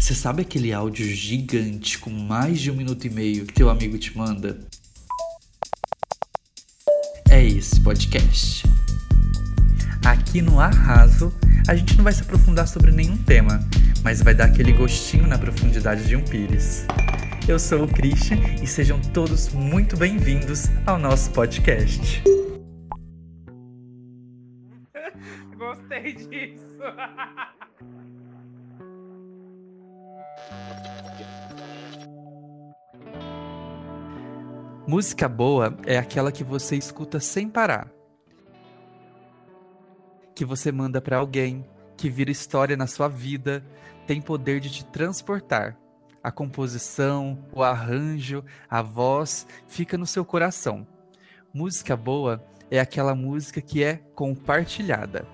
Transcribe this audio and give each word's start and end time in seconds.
Você 0.00 0.14
sabe 0.14 0.40
aquele 0.40 0.72
áudio 0.72 1.04
gigante 1.14 1.98
com 1.98 2.08
mais 2.08 2.58
de 2.58 2.70
um 2.70 2.74
minuto 2.74 3.06
e 3.06 3.10
meio 3.10 3.44
que 3.44 3.52
teu 3.52 3.68
amigo 3.68 3.98
te 3.98 4.16
manda? 4.16 4.58
É 7.28 7.44
esse 7.44 7.78
podcast. 7.82 8.64
Aqui 10.04 10.40
no 10.40 10.58
Arraso, 10.58 11.30
a 11.68 11.76
gente 11.76 11.98
não 11.98 12.04
vai 12.04 12.14
se 12.14 12.22
aprofundar 12.22 12.66
sobre 12.66 12.90
nenhum 12.90 13.18
tema, 13.18 13.60
mas 14.02 14.22
vai 14.22 14.34
dar 14.34 14.46
aquele 14.46 14.72
gostinho 14.72 15.26
na 15.26 15.36
profundidade 15.36 16.08
de 16.08 16.16
um 16.16 16.24
pires. 16.24 16.86
Eu 17.46 17.58
sou 17.58 17.84
o 17.84 17.88
Christian 17.88 18.38
e 18.62 18.66
sejam 18.66 18.98
todos 19.12 19.50
muito 19.50 19.98
bem-vindos 19.98 20.68
ao 20.86 20.98
nosso 20.98 21.30
podcast. 21.30 22.22
Gostei 25.58 26.14
disso. 26.14 26.80
Música 34.86 35.28
boa 35.28 35.78
é 35.86 35.96
aquela 35.96 36.32
que 36.32 36.42
você 36.42 36.74
escuta 36.74 37.20
sem 37.20 37.48
parar. 37.48 37.88
Que 40.34 40.44
você 40.44 40.72
manda 40.72 41.00
para 41.00 41.18
alguém, 41.18 41.64
que 41.96 42.10
vira 42.10 42.30
história 42.30 42.76
na 42.76 42.88
sua 42.88 43.06
vida, 43.06 43.64
tem 44.06 44.20
poder 44.20 44.58
de 44.58 44.68
te 44.68 44.84
transportar. 44.86 45.78
A 46.22 46.32
composição, 46.32 47.38
o 47.52 47.62
arranjo, 47.62 48.44
a 48.68 48.82
voz 48.82 49.46
fica 49.68 49.96
no 49.96 50.06
seu 50.06 50.24
coração. 50.24 50.84
Música 51.54 51.96
boa 51.96 52.44
é 52.70 52.80
aquela 52.80 53.14
música 53.14 53.60
que 53.60 53.84
é 53.84 53.96
compartilhada. 54.14 55.24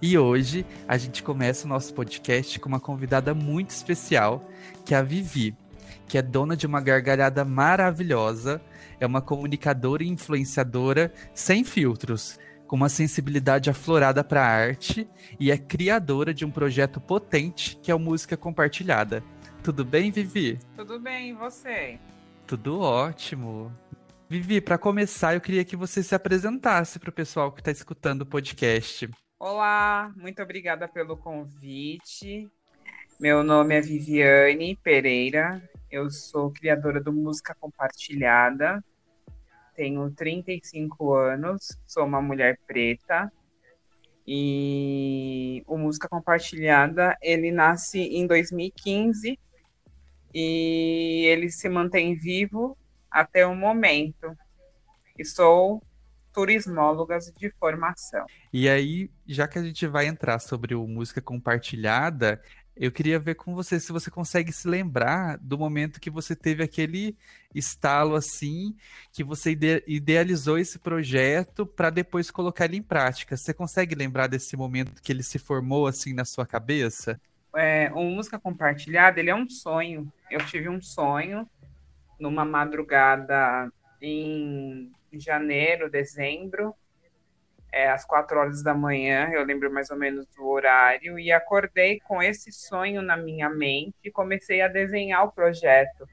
E 0.00 0.16
hoje 0.16 0.64
a 0.86 0.96
gente 0.96 1.22
começa 1.22 1.66
o 1.66 1.68
nosso 1.68 1.92
podcast 1.92 2.58
com 2.60 2.68
uma 2.68 2.80
convidada 2.80 3.34
muito 3.34 3.70
especial, 3.70 4.48
que 4.84 4.94
é 4.94 4.98
a 4.98 5.02
Vivi 5.02 5.56
que 6.08 6.16
é 6.16 6.22
dona 6.22 6.56
de 6.56 6.66
uma 6.66 6.80
gargalhada 6.80 7.44
maravilhosa, 7.44 8.60
é 8.98 9.06
uma 9.06 9.20
comunicadora 9.20 10.02
e 10.02 10.08
influenciadora 10.08 11.12
sem 11.34 11.62
filtros, 11.62 12.38
com 12.66 12.76
uma 12.76 12.88
sensibilidade 12.88 13.70
aflorada 13.70 14.24
para 14.24 14.42
a 14.42 14.48
arte 14.48 15.08
e 15.38 15.50
é 15.50 15.58
criadora 15.58 16.32
de 16.32 16.44
um 16.44 16.50
projeto 16.50 17.00
potente 17.00 17.76
que 17.82 17.90
é 17.90 17.94
o 17.94 17.98
Música 17.98 18.36
Compartilhada. 18.36 19.22
Tudo 19.62 19.84
bem, 19.84 20.10
Vivi? 20.10 20.58
Tudo 20.76 20.98
bem, 20.98 21.30
e 21.30 21.32
você? 21.34 21.98
Tudo 22.46 22.80
ótimo. 22.80 23.72
Vivi, 24.28 24.60
para 24.60 24.78
começar, 24.78 25.34
eu 25.34 25.40
queria 25.40 25.64
que 25.64 25.76
você 25.76 26.02
se 26.02 26.14
apresentasse 26.14 26.98
para 26.98 27.10
o 27.10 27.12
pessoal 27.12 27.52
que 27.52 27.60
está 27.60 27.70
escutando 27.70 28.22
o 28.22 28.26
podcast. 28.26 29.08
Olá, 29.40 30.12
muito 30.16 30.42
obrigada 30.42 30.88
pelo 30.88 31.16
convite. 31.16 32.50
Meu 33.20 33.44
nome 33.44 33.76
é 33.76 33.80
Viviane 33.80 34.76
Pereira, 34.82 35.62
eu 35.88 36.10
sou 36.10 36.50
criadora 36.50 37.00
do 37.00 37.12
Música 37.12 37.54
Compartilhada, 37.54 38.82
tenho 39.76 40.10
35 40.10 41.14
anos, 41.14 41.78
sou 41.86 42.04
uma 42.04 42.20
mulher 42.20 42.58
preta 42.66 43.32
e 44.26 45.62
o 45.68 45.78
Música 45.78 46.08
Compartilhada 46.08 47.16
ele 47.22 47.52
nasce 47.52 48.00
em 48.00 48.26
2015 48.26 49.38
e 50.34 51.24
ele 51.26 51.48
se 51.48 51.68
mantém 51.68 52.16
vivo 52.16 52.76
até 53.08 53.46
o 53.46 53.54
momento. 53.54 54.36
E 55.16 55.24
sou 55.24 55.80
turismóloga 56.38 57.18
de 57.36 57.50
formação. 57.58 58.24
E 58.52 58.68
aí, 58.68 59.10
já 59.26 59.48
que 59.48 59.58
a 59.58 59.62
gente 59.62 59.84
vai 59.88 60.06
entrar 60.06 60.38
sobre 60.38 60.72
o 60.72 60.86
música 60.86 61.20
compartilhada, 61.20 62.40
eu 62.76 62.92
queria 62.92 63.18
ver 63.18 63.34
com 63.34 63.56
você 63.56 63.80
se 63.80 63.90
você 63.90 64.08
consegue 64.08 64.52
se 64.52 64.68
lembrar 64.68 65.36
do 65.38 65.58
momento 65.58 66.00
que 66.00 66.08
você 66.08 66.36
teve 66.36 66.62
aquele 66.62 67.16
estalo 67.52 68.14
assim, 68.14 68.76
que 69.12 69.24
você 69.24 69.50
ide 69.50 69.82
idealizou 69.88 70.56
esse 70.56 70.78
projeto 70.78 71.66
para 71.66 71.90
depois 71.90 72.30
colocar 72.30 72.66
ele 72.66 72.76
em 72.76 72.82
prática. 72.82 73.36
Você 73.36 73.52
consegue 73.52 73.96
lembrar 73.96 74.28
desse 74.28 74.56
momento 74.56 75.02
que 75.02 75.10
ele 75.10 75.24
se 75.24 75.40
formou 75.40 75.88
assim 75.88 76.12
na 76.12 76.24
sua 76.24 76.46
cabeça? 76.46 77.20
É, 77.56 77.90
o 77.92 78.04
música 78.04 78.38
compartilhada, 78.38 79.18
ele 79.18 79.30
é 79.30 79.34
um 79.34 79.50
sonho. 79.50 80.12
Eu 80.30 80.38
tive 80.46 80.68
um 80.68 80.80
sonho 80.80 81.48
numa 82.20 82.44
madrugada 82.44 83.72
em 84.00 84.92
janeiro, 85.12 85.90
dezembro, 85.90 86.74
é, 87.72 87.88
às 87.88 88.04
quatro 88.04 88.38
horas 88.38 88.62
da 88.62 88.74
manhã, 88.74 89.30
eu 89.32 89.44
lembro 89.44 89.72
mais 89.72 89.90
ou 89.90 89.96
menos 89.96 90.26
do 90.28 90.46
horário, 90.46 91.18
e 91.18 91.30
acordei 91.30 92.00
com 92.00 92.22
esse 92.22 92.50
sonho 92.50 93.02
na 93.02 93.16
minha 93.16 93.48
mente 93.48 93.94
e 94.04 94.10
comecei 94.10 94.60
a 94.60 94.68
desenhar 94.68 95.24
o 95.24 95.32
projeto. 95.32 96.08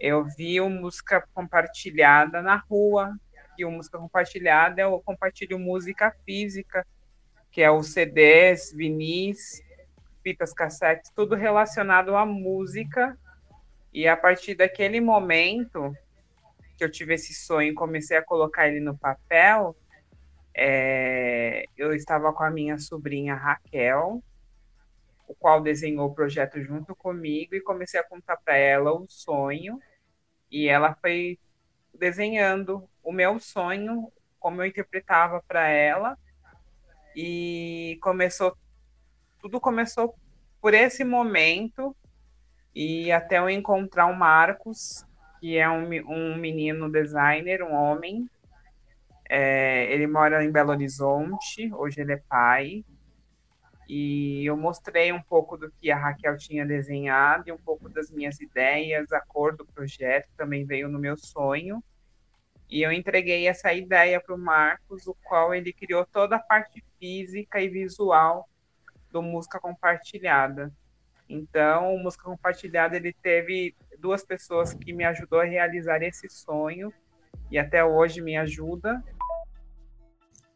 Eu 0.00 0.24
vi 0.24 0.60
o 0.60 0.70
música 0.70 1.26
compartilhada 1.34 2.40
na 2.40 2.56
rua, 2.56 3.14
e 3.58 3.64
o 3.64 3.70
música 3.70 3.98
compartilhada 3.98 4.80
eu 4.80 5.00
compartilho 5.04 5.58
música 5.58 6.14
física, 6.24 6.86
que 7.50 7.60
é 7.60 7.70
os 7.70 7.92
CDs, 7.92 8.72
vinis, 8.72 9.60
fitas 10.22 10.52
cassetes, 10.52 11.10
tudo 11.10 11.34
relacionado 11.34 12.16
à 12.16 12.24
música. 12.24 13.18
E 13.92 14.06
a 14.06 14.16
partir 14.16 14.54
daquele 14.54 15.00
momento 15.00 15.92
que 16.78 16.84
eu 16.84 16.90
tive 16.90 17.14
esse 17.14 17.34
sonho, 17.34 17.74
comecei 17.74 18.16
a 18.16 18.24
colocar 18.24 18.68
ele 18.68 18.78
no 18.78 18.96
papel, 18.96 19.76
é, 20.54 21.66
eu 21.76 21.92
estava 21.92 22.32
com 22.32 22.44
a 22.44 22.50
minha 22.50 22.78
sobrinha 22.78 23.34
Raquel, 23.34 24.22
o 25.26 25.34
qual 25.34 25.60
desenhou 25.60 26.08
o 26.08 26.14
projeto 26.14 26.62
junto 26.62 26.94
comigo 26.94 27.54
e 27.54 27.60
comecei 27.60 27.98
a 27.98 28.04
contar 28.04 28.36
para 28.38 28.56
ela 28.56 28.92
o 28.92 29.06
sonho. 29.08 29.78
E 30.50 30.68
ela 30.68 30.94
foi 30.94 31.38
desenhando 31.92 32.88
o 33.02 33.12
meu 33.12 33.38
sonho 33.38 34.10
como 34.38 34.62
eu 34.62 34.66
interpretava 34.66 35.42
para 35.46 35.68
ela. 35.68 36.16
E 37.14 37.98
começou 38.00 38.56
tudo 39.40 39.60
começou 39.60 40.16
por 40.60 40.74
esse 40.74 41.04
momento 41.04 41.94
e 42.74 43.12
até 43.12 43.38
eu 43.38 43.48
encontrar 43.48 44.06
o 44.06 44.16
Marcos 44.16 45.06
que 45.40 45.56
é 45.56 45.68
um, 45.68 45.88
um 46.08 46.36
menino 46.36 46.90
designer 46.90 47.62
um 47.62 47.72
homem 47.72 48.28
é, 49.28 49.92
ele 49.92 50.06
mora 50.06 50.42
em 50.42 50.50
Belo 50.50 50.70
Horizonte, 50.70 51.70
hoje 51.74 52.00
ele 52.00 52.14
é 52.14 52.22
pai. 52.28 52.84
E 53.86 54.44
eu 54.44 54.56
mostrei 54.56 55.12
um 55.12 55.20
pouco 55.20 55.56
do 55.56 55.70
que 55.70 55.90
a 55.90 55.96
Raquel 55.96 56.36
tinha 56.36 56.64
desenhado 56.64 57.44
e 57.46 57.52
um 57.52 57.58
pouco 57.58 57.88
das 57.88 58.10
minhas 58.10 58.40
ideias, 58.40 59.12
a 59.12 59.20
cor 59.20 59.56
do 59.56 59.66
projeto 59.66 60.28
também 60.36 60.64
veio 60.64 60.88
no 60.88 60.98
meu 60.98 61.16
sonho. 61.16 61.82
E 62.70 62.82
eu 62.82 62.92
entreguei 62.92 63.46
essa 63.46 63.72
ideia 63.72 64.20
para 64.20 64.34
o 64.34 64.38
Marcos, 64.38 65.06
o 65.06 65.16
qual 65.24 65.54
ele 65.54 65.72
criou 65.72 66.04
toda 66.04 66.36
a 66.36 66.38
parte 66.38 66.84
física 66.98 67.60
e 67.60 67.68
visual 67.68 68.46
do 69.10 69.22
Música 69.22 69.58
Compartilhada. 69.58 70.70
Então, 71.26 71.94
o 71.94 71.98
Música 71.98 72.24
Compartilhada 72.24 72.96
ele 72.96 73.14
teve 73.22 73.74
duas 73.98 74.24
pessoas 74.24 74.72
que 74.72 74.92
me 74.92 75.04
ajudou 75.04 75.40
a 75.40 75.44
realizar 75.44 76.02
esse 76.02 76.28
sonho 76.28 76.92
e 77.50 77.58
até 77.58 77.84
hoje 77.84 78.20
me 78.20 78.36
ajuda 78.36 79.02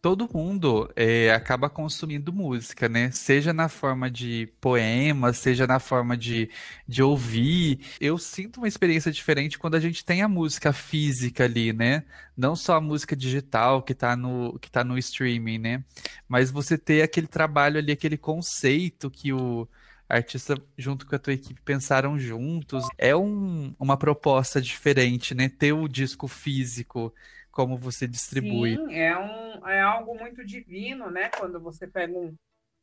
todo 0.03 0.28
mundo 0.34 0.91
é, 0.97 1.30
acaba 1.32 1.70
consumindo 1.70 2.32
música, 2.32 2.88
né? 2.88 3.12
Seja 3.12 3.52
na 3.52 3.69
forma 3.69 4.10
de 4.10 4.52
poemas, 4.60 5.38
seja 5.38 5.64
na 5.64 5.78
forma 5.78 6.16
de, 6.16 6.50
de 6.88 7.02
ouvir. 7.04 7.78
Eu 8.00 8.19
sinto 8.19 8.56
uma 8.56 8.66
experiência 8.66 9.12
diferente 9.12 9.56
quando 9.56 9.76
a 9.76 9.81
gente 9.81 10.04
tem 10.04 10.20
a 10.20 10.28
música 10.28 10.72
física 10.72 11.44
ali, 11.44 11.72
né? 11.72 12.04
Não 12.36 12.56
só 12.56 12.75
a 12.76 12.81
música 12.81 13.14
digital 13.14 13.81
que 13.81 13.94
tá 13.94 14.16
no, 14.16 14.58
que 14.58 14.69
tá 14.69 14.82
no 14.82 14.98
streaming, 14.98 15.58
né? 15.58 15.84
Mas 16.28 16.50
você 16.50 16.76
ter 16.76 17.02
aquele 17.02 17.28
trabalho 17.28 17.78
ali, 17.78 17.92
aquele 17.92 18.19
conceito 18.19 19.08
que 19.08 19.32
o 19.32 19.69
artista 20.12 20.54
junto 20.76 21.06
com 21.06 21.16
a 21.16 21.19
tua 21.19 21.32
equipe 21.32 21.60
pensaram 21.62 22.19
juntos. 22.19 22.87
É 22.98 23.16
um, 23.16 23.75
uma 23.78 23.96
proposta 23.96 24.60
diferente, 24.60 25.34
né? 25.34 25.48
Ter 25.48 25.72
o 25.72 25.88
disco 25.88 26.28
físico 26.28 27.12
como 27.50 27.76
você 27.76 28.06
distribui. 28.06 28.76
Sim, 28.76 28.94
é, 28.94 29.19
um, 29.19 29.69
é 29.69 29.81
algo 29.81 30.14
muito 30.14 30.44
divino, 30.44 31.10
né? 31.10 31.31
Quando 31.31 31.58
você 31.60 31.87
pega 31.87 32.16
um, 32.16 32.34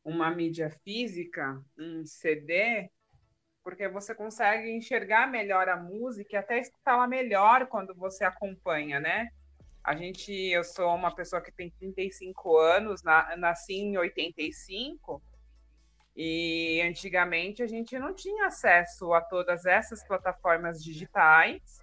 uma 0.04 0.30
mídia 0.30 0.70
física, 0.84 1.62
um 1.78 2.04
CD, 2.04 2.90
porque 3.62 3.88
você 3.88 4.14
consegue 4.14 4.70
enxergar 4.70 5.30
melhor 5.30 5.68
a 5.68 5.76
música 5.76 6.34
e 6.34 6.36
até 6.36 6.58
escutá-la 6.58 7.06
melhor 7.06 7.66
quando 7.66 7.94
você 7.94 8.24
acompanha, 8.24 8.98
né? 8.98 9.28
A 9.82 9.96
gente, 9.96 10.32
eu 10.32 10.62
sou 10.62 10.94
uma 10.94 11.14
pessoa 11.14 11.40
que 11.40 11.52
tem 11.52 11.70
35 11.70 12.58
anos, 12.58 13.02
na, 13.02 13.36
nasci 13.36 13.74
em 13.74 13.96
85, 13.96 15.22
e 16.16 16.82
antigamente 16.82 17.62
a 17.62 17.66
gente 17.66 17.98
não 17.98 18.14
tinha 18.14 18.46
acesso 18.46 19.12
a 19.12 19.20
todas 19.20 19.64
essas 19.64 20.06
plataformas 20.06 20.82
digitais 20.82 21.80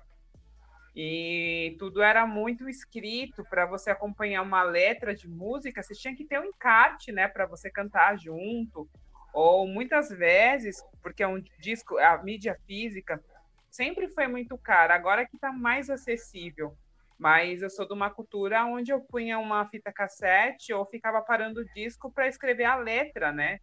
e 1.00 1.76
tudo 1.78 2.02
era 2.02 2.26
muito 2.26 2.68
escrito 2.68 3.44
para 3.48 3.68
você 3.68 3.92
acompanhar 3.92 4.42
uma 4.42 4.64
letra 4.64 5.14
de 5.14 5.30
música, 5.30 5.84
você 5.84 5.94
tinha 5.94 6.16
que 6.16 6.26
ter 6.26 6.40
um 6.40 6.46
encarte, 6.46 7.12
né, 7.12 7.28
para 7.28 7.46
você 7.46 7.70
cantar 7.70 8.18
junto, 8.18 8.90
Ou 9.32 9.68
muitas 9.68 10.10
vezes, 10.10 10.84
porque 11.04 11.22
é 11.22 11.28
um 11.28 11.40
disco, 11.60 11.98
a 12.00 12.18
mídia 12.24 12.58
física 12.66 13.24
sempre 13.70 14.08
foi 14.08 14.28
muito 14.28 14.58
cara, 14.58 14.96
agora 14.96 15.28
que 15.28 15.36
está 15.36 15.52
mais 15.52 15.90
acessível. 15.90 16.76
Mas 17.20 17.62
eu 17.62 17.70
sou 17.70 17.88
de 17.88 17.94
uma 17.94 18.10
cultura 18.10 18.66
onde 18.66 18.92
eu 18.92 19.00
punha 19.02 19.38
uma 19.38 19.68
fita 19.68 19.92
cassete 19.94 20.74
ou 20.74 20.86
ficava 20.86 21.22
parando 21.22 21.62
o 21.62 21.66
disco 21.76 22.12
para 22.12 22.28
escrever 22.28 22.66
a 22.66 22.76
letra, 22.76 23.32
né? 23.32 23.60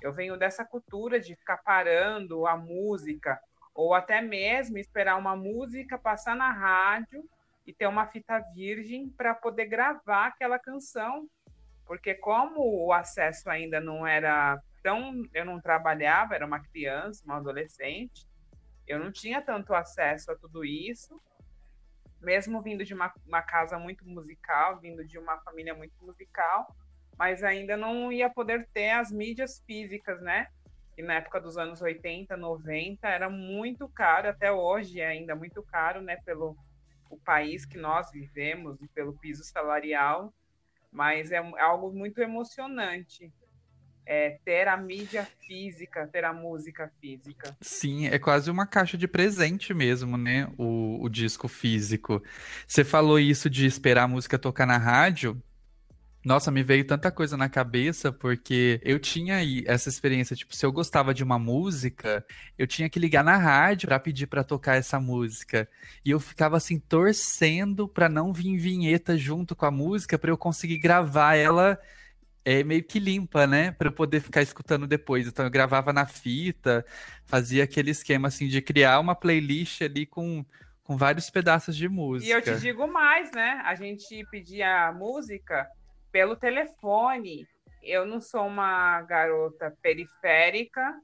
Eu 0.00 0.12
venho 0.12 0.36
dessa 0.36 0.64
cultura 0.64 1.20
de 1.20 1.36
ficar 1.36 1.58
parando 1.58 2.46
a 2.46 2.56
música, 2.56 3.40
ou 3.74 3.94
até 3.94 4.20
mesmo 4.20 4.78
esperar 4.78 5.16
uma 5.16 5.36
música 5.36 5.98
passar 5.98 6.34
na 6.34 6.52
rádio 6.52 7.22
e 7.66 7.72
ter 7.72 7.86
uma 7.86 8.06
fita 8.06 8.38
virgem 8.54 9.08
para 9.10 9.34
poder 9.34 9.66
gravar 9.66 10.26
aquela 10.26 10.58
canção. 10.58 11.28
Porque 11.86 12.14
como 12.14 12.86
o 12.86 12.92
acesso 12.92 13.50
ainda 13.50 13.80
não 13.80 14.06
era 14.06 14.60
tão, 14.82 15.22
eu 15.34 15.44
não 15.44 15.60
trabalhava, 15.60 16.34
era 16.34 16.46
uma 16.46 16.60
criança, 16.60 17.24
uma 17.24 17.36
adolescente, 17.36 18.26
eu 18.86 18.98
não 18.98 19.12
tinha 19.12 19.42
tanto 19.42 19.74
acesso 19.74 20.32
a 20.32 20.36
tudo 20.36 20.64
isso 20.64 21.20
mesmo 22.20 22.60
vindo 22.62 22.84
de 22.84 22.94
uma, 22.94 23.12
uma 23.26 23.42
casa 23.42 23.78
muito 23.78 24.06
musical, 24.06 24.78
vindo 24.78 25.04
de 25.04 25.18
uma 25.18 25.38
família 25.38 25.74
muito 25.74 25.94
musical, 26.04 26.74
mas 27.20 27.44
ainda 27.44 27.76
não 27.76 28.10
ia 28.10 28.30
poder 28.30 28.66
ter 28.72 28.92
as 28.92 29.12
mídias 29.12 29.62
físicas, 29.66 30.22
né? 30.22 30.46
Que 30.96 31.02
na 31.02 31.16
época 31.16 31.38
dos 31.38 31.58
anos 31.58 31.82
80, 31.82 32.34
90 32.34 33.06
era 33.06 33.28
muito 33.28 33.86
caro, 33.90 34.30
até 34.30 34.50
hoje 34.50 35.02
é 35.02 35.08
ainda 35.08 35.36
muito 35.36 35.62
caro, 35.62 36.00
né? 36.00 36.16
Pelo 36.24 36.56
o 37.10 37.18
país 37.18 37.66
que 37.66 37.76
nós 37.76 38.10
vivemos 38.10 38.80
e 38.80 38.88
pelo 38.88 39.12
piso 39.18 39.44
salarial, 39.44 40.32
mas 40.90 41.30
é 41.30 41.36
algo 41.58 41.92
muito 41.92 42.22
emocionante 42.22 43.30
é, 44.06 44.38
ter 44.42 44.66
a 44.66 44.78
mídia 44.78 45.28
física, 45.46 46.06
ter 46.06 46.24
a 46.24 46.32
música 46.32 46.90
física. 47.02 47.54
Sim, 47.60 48.06
é 48.06 48.18
quase 48.18 48.50
uma 48.50 48.66
caixa 48.66 48.96
de 48.96 49.06
presente 49.06 49.74
mesmo, 49.74 50.16
né? 50.16 50.50
O, 50.56 51.04
o 51.04 51.08
disco 51.10 51.48
físico. 51.48 52.22
Você 52.66 52.82
falou 52.82 53.18
isso 53.18 53.50
de 53.50 53.66
esperar 53.66 54.04
a 54.04 54.08
música 54.08 54.38
tocar 54.38 54.64
na 54.64 54.78
rádio. 54.78 55.38
Nossa, 56.22 56.50
me 56.50 56.62
veio 56.62 56.86
tanta 56.86 57.10
coisa 57.10 57.34
na 57.34 57.48
cabeça, 57.48 58.12
porque 58.12 58.78
eu 58.84 58.98
tinha 58.98 59.36
aí 59.36 59.64
essa 59.66 59.88
experiência, 59.88 60.36
tipo, 60.36 60.54
se 60.54 60.66
eu 60.66 60.70
gostava 60.70 61.14
de 61.14 61.24
uma 61.24 61.38
música, 61.38 62.24
eu 62.58 62.66
tinha 62.66 62.90
que 62.90 62.98
ligar 62.98 63.24
na 63.24 63.38
rádio 63.38 63.88
para 63.88 63.98
pedir 63.98 64.26
para 64.26 64.44
tocar 64.44 64.76
essa 64.76 65.00
música. 65.00 65.66
E 66.04 66.10
eu 66.10 66.20
ficava 66.20 66.58
assim 66.58 66.78
torcendo 66.78 67.88
para 67.88 68.06
não 68.06 68.34
vir 68.34 68.58
vinheta 68.58 69.16
junto 69.16 69.56
com 69.56 69.64
a 69.64 69.70
música 69.70 70.18
para 70.18 70.30
eu 70.30 70.36
conseguir 70.36 70.78
gravar 70.78 71.36
ela 71.36 71.78
é 72.44 72.62
meio 72.64 72.82
que 72.84 72.98
limpa, 72.98 73.46
né? 73.46 73.70
Para 73.72 73.88
eu 73.88 73.92
poder 73.92 74.20
ficar 74.20 74.42
escutando 74.42 74.86
depois. 74.86 75.26
Então 75.26 75.44
eu 75.44 75.50
gravava 75.50 75.92
na 75.92 76.06
fita, 76.06 76.84
fazia 77.24 77.64
aquele 77.64 77.90
esquema 77.90 78.28
assim 78.28 78.46
de 78.46 78.60
criar 78.60 79.00
uma 79.00 79.14
playlist 79.14 79.80
ali 79.82 80.04
com, 80.04 80.44
com 80.82 80.96
vários 80.98 81.30
pedaços 81.30 81.76
de 81.76 81.88
música. 81.88 82.30
E 82.30 82.32
eu 82.34 82.42
te 82.42 82.60
digo 82.60 82.86
mais, 82.86 83.30
né? 83.32 83.62
A 83.64 83.74
gente 83.74 84.22
pedia 84.30 84.92
música 84.92 85.66
pelo 86.10 86.36
telefone. 86.36 87.46
Eu 87.82 88.04
não 88.04 88.20
sou 88.20 88.46
uma 88.46 89.00
garota 89.02 89.76
periférica, 89.82 91.00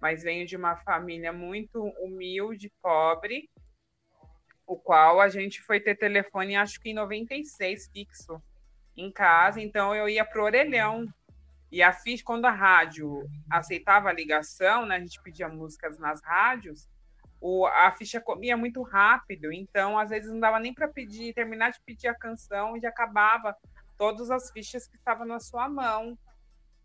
mas 0.00 0.22
venho 0.22 0.46
de 0.46 0.56
uma 0.56 0.76
família 0.76 1.32
muito 1.32 1.82
humilde, 2.00 2.72
pobre, 2.82 3.48
o 4.66 4.76
qual 4.76 5.20
a 5.20 5.28
gente 5.28 5.60
foi 5.62 5.80
ter 5.80 5.96
telefone 5.96 6.54
acho 6.54 6.80
que 6.80 6.90
em 6.90 6.94
96 6.94 7.88
fixo 7.92 8.40
em 8.96 9.10
casa, 9.10 9.60
então 9.60 9.94
eu 9.94 10.08
ia 10.08 10.24
pro 10.24 10.44
orelhão. 10.44 11.06
E 11.72 11.82
a 11.82 11.92
ficha, 11.92 12.22
quando 12.24 12.46
a 12.46 12.50
rádio 12.50 13.28
aceitava 13.48 14.08
a 14.08 14.12
ligação, 14.12 14.86
né, 14.86 14.96
a 14.96 15.00
gente 15.00 15.22
pedia 15.22 15.48
músicas 15.48 15.98
nas 15.98 16.22
rádios, 16.22 16.88
o, 17.40 17.66
a 17.66 17.90
ficha 17.92 18.20
comia 18.20 18.56
muito 18.56 18.82
rápido, 18.82 19.52
então 19.52 19.98
às 19.98 20.10
vezes 20.10 20.30
não 20.30 20.40
dava 20.40 20.58
nem 20.58 20.74
para 20.74 20.88
pedir, 20.88 21.32
terminar 21.32 21.70
de 21.70 21.80
pedir 21.80 22.08
a 22.08 22.14
canção 22.14 22.76
e 22.76 22.80
já 22.80 22.90
acabava 22.90 23.56
todas 24.00 24.30
as 24.30 24.50
fichas 24.50 24.88
que 24.88 24.96
estavam 24.96 25.26
na 25.26 25.38
sua 25.38 25.68
mão. 25.68 26.16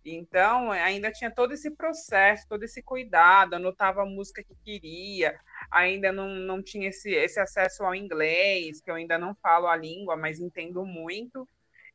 Então, 0.04 0.70
ainda 0.70 1.10
tinha 1.14 1.32
todo 1.32 1.54
esse 1.54 1.72
processo, 1.72 2.46
todo 2.50 2.64
esse 2.64 2.84
cuidado, 2.84 3.54
anotava 3.54 4.02
a 4.02 4.06
música 4.06 4.44
que 4.44 4.54
queria, 4.66 5.40
ainda 5.72 6.12
não, 6.12 6.28
não 6.36 6.62
tinha 6.62 6.90
esse, 6.90 7.10
esse 7.12 7.40
acesso 7.40 7.86
ao 7.86 7.96
inglês, 7.96 8.82
que 8.82 8.92
eu 8.92 8.96
ainda 8.96 9.18
não 9.18 9.34
falo 9.34 9.68
a 9.68 9.78
língua, 9.78 10.18
mas 10.18 10.42
entendo 10.42 10.86
muito. 10.86 11.48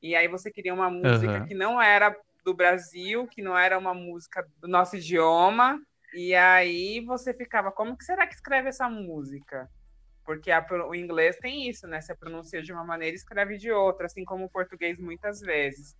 E 0.02 0.16
aí 0.16 0.26
você 0.26 0.50
queria 0.50 0.72
uma 0.72 0.90
música 0.90 1.40
uhum. 1.40 1.44
que 1.44 1.54
não 1.54 1.80
era 1.80 2.16
do 2.42 2.54
Brasil, 2.54 3.28
que 3.28 3.42
não 3.42 3.56
era 3.56 3.78
uma 3.78 3.92
música 3.92 4.48
do 4.56 4.66
nosso 4.66 4.96
idioma. 4.96 5.78
E 6.14 6.34
aí 6.34 7.04
você 7.04 7.34
ficava, 7.34 7.70
como 7.70 7.94
que 7.94 8.04
será 8.04 8.26
que 8.26 8.34
escreve 8.34 8.70
essa 8.70 8.88
música? 8.88 9.68
Porque 10.24 10.50
a, 10.50 10.64
o 10.88 10.94
inglês 10.94 11.36
tem 11.36 11.68
isso, 11.68 11.86
né? 11.86 12.00
Você 12.00 12.14
pronuncia 12.14 12.62
de 12.62 12.72
uma 12.72 12.84
maneira 12.84 13.14
e 13.14 13.16
escreve 13.16 13.56
de 13.56 13.70
outra, 13.70 14.06
assim 14.06 14.24
como 14.24 14.44
o 14.44 14.50
português 14.50 14.98
muitas 14.98 15.40
vezes. 15.40 15.96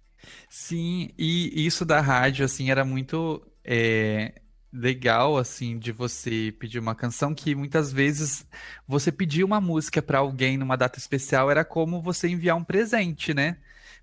Sim, 0.48 1.10
e 1.18 1.66
isso 1.66 1.84
da 1.84 2.00
rádio, 2.00 2.44
assim, 2.44 2.70
era 2.70 2.84
muito 2.84 3.42
é, 3.64 4.34
legal, 4.72 5.38
assim, 5.38 5.78
de 5.78 5.92
você 5.92 6.54
pedir 6.58 6.78
uma 6.78 6.94
canção 6.94 7.34
que 7.34 7.54
muitas 7.54 7.92
vezes 7.92 8.46
você 8.86 9.10
pedir 9.10 9.44
uma 9.44 9.60
música 9.60 10.02
para 10.02 10.18
alguém 10.18 10.58
numa 10.58 10.76
data 10.76 10.98
especial 10.98 11.50
era 11.50 11.64
como 11.64 12.02
você 12.02 12.28
enviar 12.28 12.56
um 12.56 12.64
presente, 12.64 13.32
né? 13.32 13.56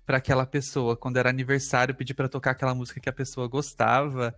para 0.08 0.16
aquela 0.16 0.46
pessoa. 0.46 0.96
Quando 0.96 1.18
era 1.18 1.28
aniversário, 1.28 1.94
pedir 1.94 2.14
para 2.14 2.30
tocar 2.30 2.52
aquela 2.52 2.74
música 2.74 2.98
que 2.98 3.10
a 3.10 3.12
pessoa 3.12 3.46
gostava. 3.46 4.34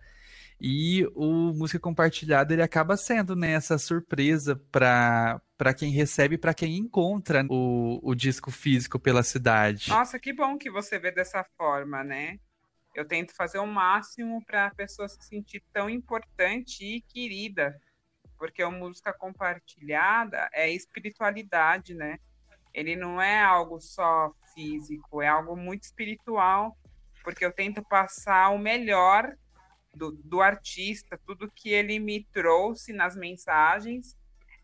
E 0.61 1.07
o 1.15 1.55
música 1.55 1.79
compartilhada 1.79 2.53
ele 2.53 2.63
acaba 2.63 2.97
sendo 2.97 3.35
né, 3.35 3.53
essa 3.53 3.79
surpresa 3.79 4.57
para 4.71 5.41
para 5.57 5.75
quem 5.75 5.91
recebe, 5.91 6.39
para 6.39 6.55
quem 6.55 6.79
encontra 6.79 7.45
o, 7.51 8.01
o 8.03 8.15
disco 8.15 8.51
físico 8.51 8.99
pela 8.99 9.23
cidade. 9.23 9.91
Nossa, 9.91 10.19
que 10.19 10.33
bom 10.33 10.57
que 10.57 10.71
você 10.71 10.99
vê 10.99 11.11
dessa 11.11 11.45
forma, 11.59 12.03
né? 12.03 12.39
Eu 12.95 13.07
tento 13.07 13.35
fazer 13.37 13.59
o 13.59 13.67
máximo 13.67 14.43
para 14.47 14.67
a 14.67 14.75
pessoa 14.75 15.07
se 15.07 15.23
sentir 15.23 15.63
tão 15.71 15.91
importante 15.91 16.83
e 16.83 17.03
querida, 17.03 17.79
porque 18.39 18.63
a 18.63 18.71
música 18.71 19.13
compartilhada 19.13 20.49
é 20.55 20.71
espiritualidade, 20.71 21.95
né? 21.95 22.19
Ele 22.73 22.97
não 22.97 23.21
é 23.21 23.39
algo 23.43 23.81
só 23.81 24.33
físico, 24.55 25.21
é 25.21 25.29
algo 25.29 25.55
muito 25.55 25.83
espiritual, 25.83 26.75
porque 27.23 27.45
eu 27.45 27.53
tento 27.53 27.83
passar 27.83 28.49
o 28.49 28.59
melhor 28.59 29.37
do, 29.95 30.13
do 30.13 30.41
artista, 30.41 31.19
tudo 31.27 31.51
que 31.51 31.71
ele 31.71 31.99
me 31.99 32.25
trouxe 32.33 32.93
nas 32.93 33.17
mensagens, 33.17 34.17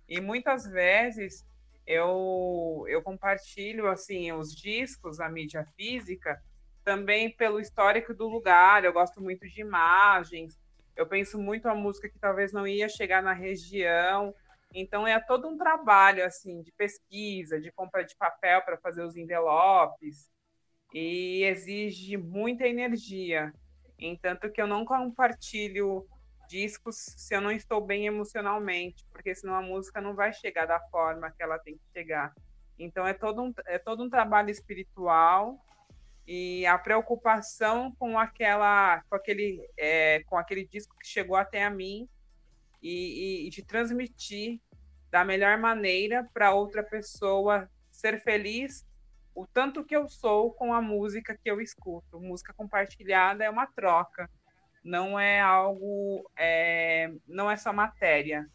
e 0.09 0.21
muitas 0.21 0.67
vezes 0.67 1.45
eu, 1.87 2.85
eu 2.89 3.03
compartilho 3.03 3.89
assim 3.89 4.33
os 4.33 4.55
discos, 4.55 5.21
a 5.21 5.29
mídia 5.29 5.67
física, 5.77 6.41
também 6.85 7.31
pelo 7.31 7.61
histórico 7.61 8.15
do 8.15 8.29
lugar. 8.29 8.85
Eu 8.85 8.93
gosto 8.93 9.21
muito 9.21 9.49
de 9.49 9.61
imagens. 9.61 10.59
Eu 10.97 11.07
penso 11.07 11.39
muito 11.39 11.69
a 11.69 11.75
música 11.75 12.09
que 12.09 12.19
talvez 12.19 12.53
não 12.53 12.67
ia 12.67 12.89
chegar 12.89 13.23
na 13.23 13.33
região, 13.33 14.35
então 14.73 15.07
é 15.07 15.19
todo 15.21 15.49
um 15.49 15.57
trabalho 15.57 16.25
assim 16.25 16.63
de 16.63 16.73
pesquisa, 16.73 17.61
de 17.61 17.71
compra 17.73 18.05
de 18.05 18.17
papel 18.17 18.63
para 18.63 18.79
fazer 18.79 19.03
os 19.03 19.17
envelopes 19.17 20.31
e 20.95 21.43
exige 21.45 22.17
muita 22.17 22.67
energia. 22.67 23.53
Entanto 23.99 24.51
que 24.51 24.61
eu 24.61 24.67
não 24.67 24.85
compartilho 24.85 26.07
discos 26.49 26.97
se 27.17 27.35
eu 27.35 27.41
não 27.41 27.51
estou 27.51 27.81
bem 27.81 28.07
emocionalmente, 28.07 29.05
porque 29.11 29.35
senão 29.35 29.55
a 29.55 29.63
música 29.63 30.01
não 30.01 30.15
vai 30.15 30.33
chegar 30.33 30.67
da 30.67 30.81
forma 30.89 31.31
que 31.31 31.43
ela 31.43 31.59
tem 31.59 31.75
que 31.75 31.85
chegar. 31.93 32.35
Então 32.79 33.07
é 33.07 33.13
todo 33.13 33.43
um, 33.43 33.55
é 33.67 33.79
todo 33.79 34.03
um 34.03 34.11
trabalho 34.11 34.51
espiritual 34.51 35.59
e 36.27 36.67
a 36.67 36.77
preocupação 36.77 37.95
com 37.99 38.19
aquela 38.19 39.03
com 39.09 39.17
aquele 39.17 39.67
é, 39.77 40.23
com 40.25 40.37
aquele 40.37 40.67
disco 40.67 40.97
que 40.99 41.07
chegou 41.07 41.37
até 41.37 41.65
a 41.65 41.71
mim 41.71 42.09
e, 42.83 43.45
e, 43.45 43.47
e 43.47 43.51
de 43.51 43.63
transmitir 43.63 44.61
da 45.11 45.25
melhor 45.25 45.57
maneira 45.59 46.29
para 46.35 46.53
outra 46.53 46.83
pessoa 46.83 47.71
ser 47.91 48.21
feliz 48.21 48.85
o 49.37 49.47
tanto 49.47 49.85
que 49.85 49.95
eu 49.95 50.09
sou 50.09 50.51
com 50.53 50.73
a 50.73 50.81
música 50.81 51.37
que 51.37 51.51
eu 51.51 51.61
escuto. 51.61 52.19
Música 52.19 52.55
compartilhada 52.55 53.45
é 53.45 53.51
uma 53.51 53.67
troca, 53.67 54.31
não 54.83 55.21
é 55.21 55.41
algo, 55.41 56.29
é, 56.37 57.13
não 57.29 57.51
é 57.51 57.57
só 57.57 57.73
matéria 57.73 58.49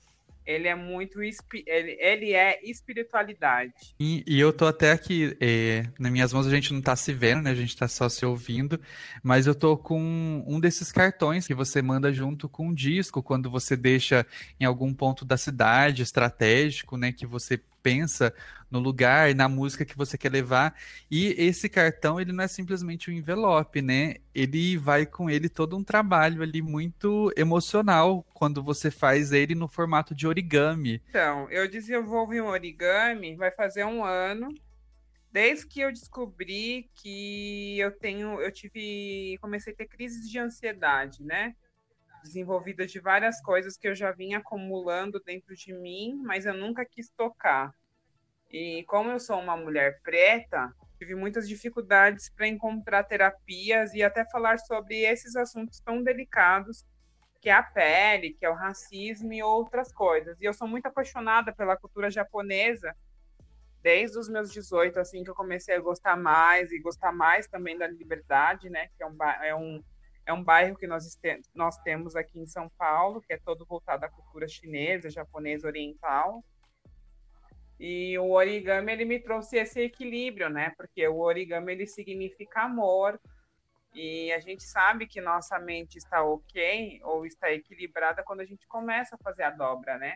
ele 0.46 0.68
é 0.68 0.76
muito 0.76 1.22
ele, 1.22 1.98
ele 2.00 2.34
é 2.34 2.60
espiritualidade. 2.64 3.74
E, 4.00 4.24
e, 4.28 4.40
eu 4.40 4.52
tô 4.52 4.66
até 4.66 4.92
aqui, 4.92 5.36
é, 5.40 5.86
nas 6.00 6.12
minhas 6.12 6.34
mãos 6.34 6.48
a 6.48 6.50
gente 6.50 6.74
não 6.74 6.82
tá 6.82 6.96
se 6.96 7.14
vendo, 7.14 7.44
né? 7.44 7.52
A 7.52 7.56
gente 7.56 7.76
tá 7.76 7.88
só 7.88 8.10
se 8.10 8.26
ouvindo, 8.26 8.80
mas 9.24 9.48
eu 9.48 9.56
tô 9.56 9.78
com 9.78 10.44
um 10.48 10.60
desses 10.60 10.92
cartões 10.92 11.46
que 11.46 11.54
você 11.54 11.82
manda 11.82 12.12
junto 12.12 12.50
com 12.50 12.68
um 12.68 12.74
disco, 12.74 13.22
quando 13.22 13.50
você 13.50 13.78
deixa 13.78 14.26
em 14.60 14.66
algum 14.66 14.94
ponto 14.94 15.24
da 15.24 15.38
cidade 15.38 16.02
estratégico, 16.02 16.98
né? 16.98 17.12
Que 17.12 17.26
você 17.26 17.62
pensa 17.82 18.34
no 18.70 18.80
lugar, 18.80 19.36
na 19.36 19.50
música 19.50 19.84
que 19.84 19.98
você 19.98 20.18
quer 20.18 20.32
levar. 20.32 20.74
E 21.10 21.36
esse 21.38 21.68
cartão, 21.68 22.20
ele 22.20 22.32
não 22.32 22.44
é 22.44 22.48
simplesmente 22.48 23.12
um 23.12 23.14
envelope, 23.14 23.82
né? 23.82 24.16
Ele 24.34 24.78
vai 24.78 25.06
com 25.06 25.30
ele 25.30 25.50
todo 25.50 25.78
um 25.78 25.84
trabalho 25.84 26.42
ali 26.42 26.62
muito 26.62 27.32
emocional 27.36 28.26
quando 28.34 28.64
você 28.64 28.90
faz 28.90 29.34
ele 29.34 29.54
no 29.54 29.68
formato 29.68 30.16
de 30.16 30.26
origami. 30.26 31.02
Então, 31.10 31.50
eu 31.52 31.70
desenvolvi 31.70 32.40
um 32.40 32.48
origami, 32.48 33.36
vai 33.36 33.52
fazer 33.52 33.84
um 33.84 34.04
ano. 34.06 34.48
Desde 35.32 35.66
que 35.66 35.80
eu 35.82 35.92
descobri 35.92 36.90
que 36.96 37.80
eu 37.80 37.92
tenho, 37.92 38.42
eu 38.42 38.52
tive, 38.52 39.38
comecei 39.42 39.72
a 39.74 39.76
ter 39.76 39.88
crises 39.88 40.30
de 40.30 40.40
ansiedade, 40.40 41.24
né? 41.24 41.56
Desenvolvidas 42.24 42.92
de 42.92 43.00
várias 43.00 43.42
coisas 43.42 43.78
que 43.78 43.88
eu 43.88 43.96
já 43.96 44.12
vinha 44.12 44.40
acumulando 44.40 45.20
dentro 45.20 45.56
de 45.56 45.74
mim, 45.74 46.22
mas 46.24 46.46
eu 46.46 46.54
nunca 46.54 46.86
quis 46.86 47.10
tocar. 47.10 47.74
E 48.50 48.84
como 48.88 49.10
eu 49.10 49.20
sou 49.20 49.40
uma 49.40 49.56
mulher 49.56 50.01
preta, 50.01 50.72
tive 50.98 51.16
muitas 51.16 51.48
dificuldades 51.48 52.30
para 52.30 52.48
encontrar 52.48 53.04
terapias 53.04 53.94
e 53.94 54.04
até 54.04 54.24
falar 54.25 54.60
sobre 54.60 55.00
esses 55.00 55.36
assuntos 55.36 55.80
tão 55.80 56.04
delicados 56.04 56.86
que 57.42 57.50
é 57.50 57.54
a 57.54 57.63
pele, 57.63 58.34
que 58.34 58.46
é 58.46 58.50
o 58.50 58.54
racismo 58.54 59.34
e 59.34 59.42
outras 59.42 59.92
coisas. 59.92 60.40
E 60.40 60.46
eu 60.46 60.54
sou 60.54 60.68
muito 60.68 60.86
apaixonada 60.86 61.51
pela 61.51 61.75
cultura 61.75 62.12
japonesa 62.12 62.96
desde 63.82 64.20
os 64.20 64.30
meus 64.30 64.51
18, 64.51 65.00
assim, 65.00 65.24
que 65.24 65.30
eu 65.32 65.36
comecei 65.36 65.75
a 65.75 65.80
gostar 65.80 66.16
mais 66.16 66.72
e 66.72 66.80
gostar 66.80 67.12
mais 67.12 67.48
também 67.48 67.75
da 67.75 67.88
liberdade, 67.88 68.70
né? 68.70 68.90
Que 68.96 69.04
é 69.04 69.08
um, 69.08 69.24
é 69.44 69.56
um, 69.56 69.84
é 70.25 70.34
um 70.34 70.44
bairro 70.44 70.78
que 70.78 70.88
nós, 70.88 71.20
nós 71.54 71.78
temos 71.80 72.16
aqui 72.16 72.40
em 72.40 72.46
São 72.46 72.70
Paulo, 72.78 73.22
que 73.22 73.34
é 73.34 73.38
todo 73.38 73.66
voltado 73.66 74.06
à 74.06 74.10
cultura 74.10 74.48
chinesa, 74.48 75.10
japonesa, 75.10 75.68
oriental. 75.68 76.44
E 77.80 78.18
o 78.20 78.32
origami 78.32 78.92
ele 78.92 79.06
me 79.06 79.20
trouxe 79.20 79.58
esse 79.58 79.82
equilíbrio, 79.82 80.50
né? 80.50 80.72
Porque 80.78 81.08
o 81.08 81.18
origami 81.18 81.74
ele 81.74 81.88
significa 81.88 82.62
amor. 82.62 83.20
E 83.94 84.32
a 84.32 84.40
gente 84.40 84.63
sabe 84.63 85.08
que 85.08 85.20
nossa 85.20 85.60
mente 85.60 85.98
está 85.98 86.24
ok 86.24 87.01
ou 87.04 87.25
está 87.25 87.51
equilibrada 87.51 88.24
quando 88.24 88.42
a 88.42 88.46
gente 88.46 88.66
começa 88.68 89.16
a 89.16 89.24
fazer 89.24 89.44
a 89.44 89.50
dobra, 89.50 89.98
né? 89.98 90.16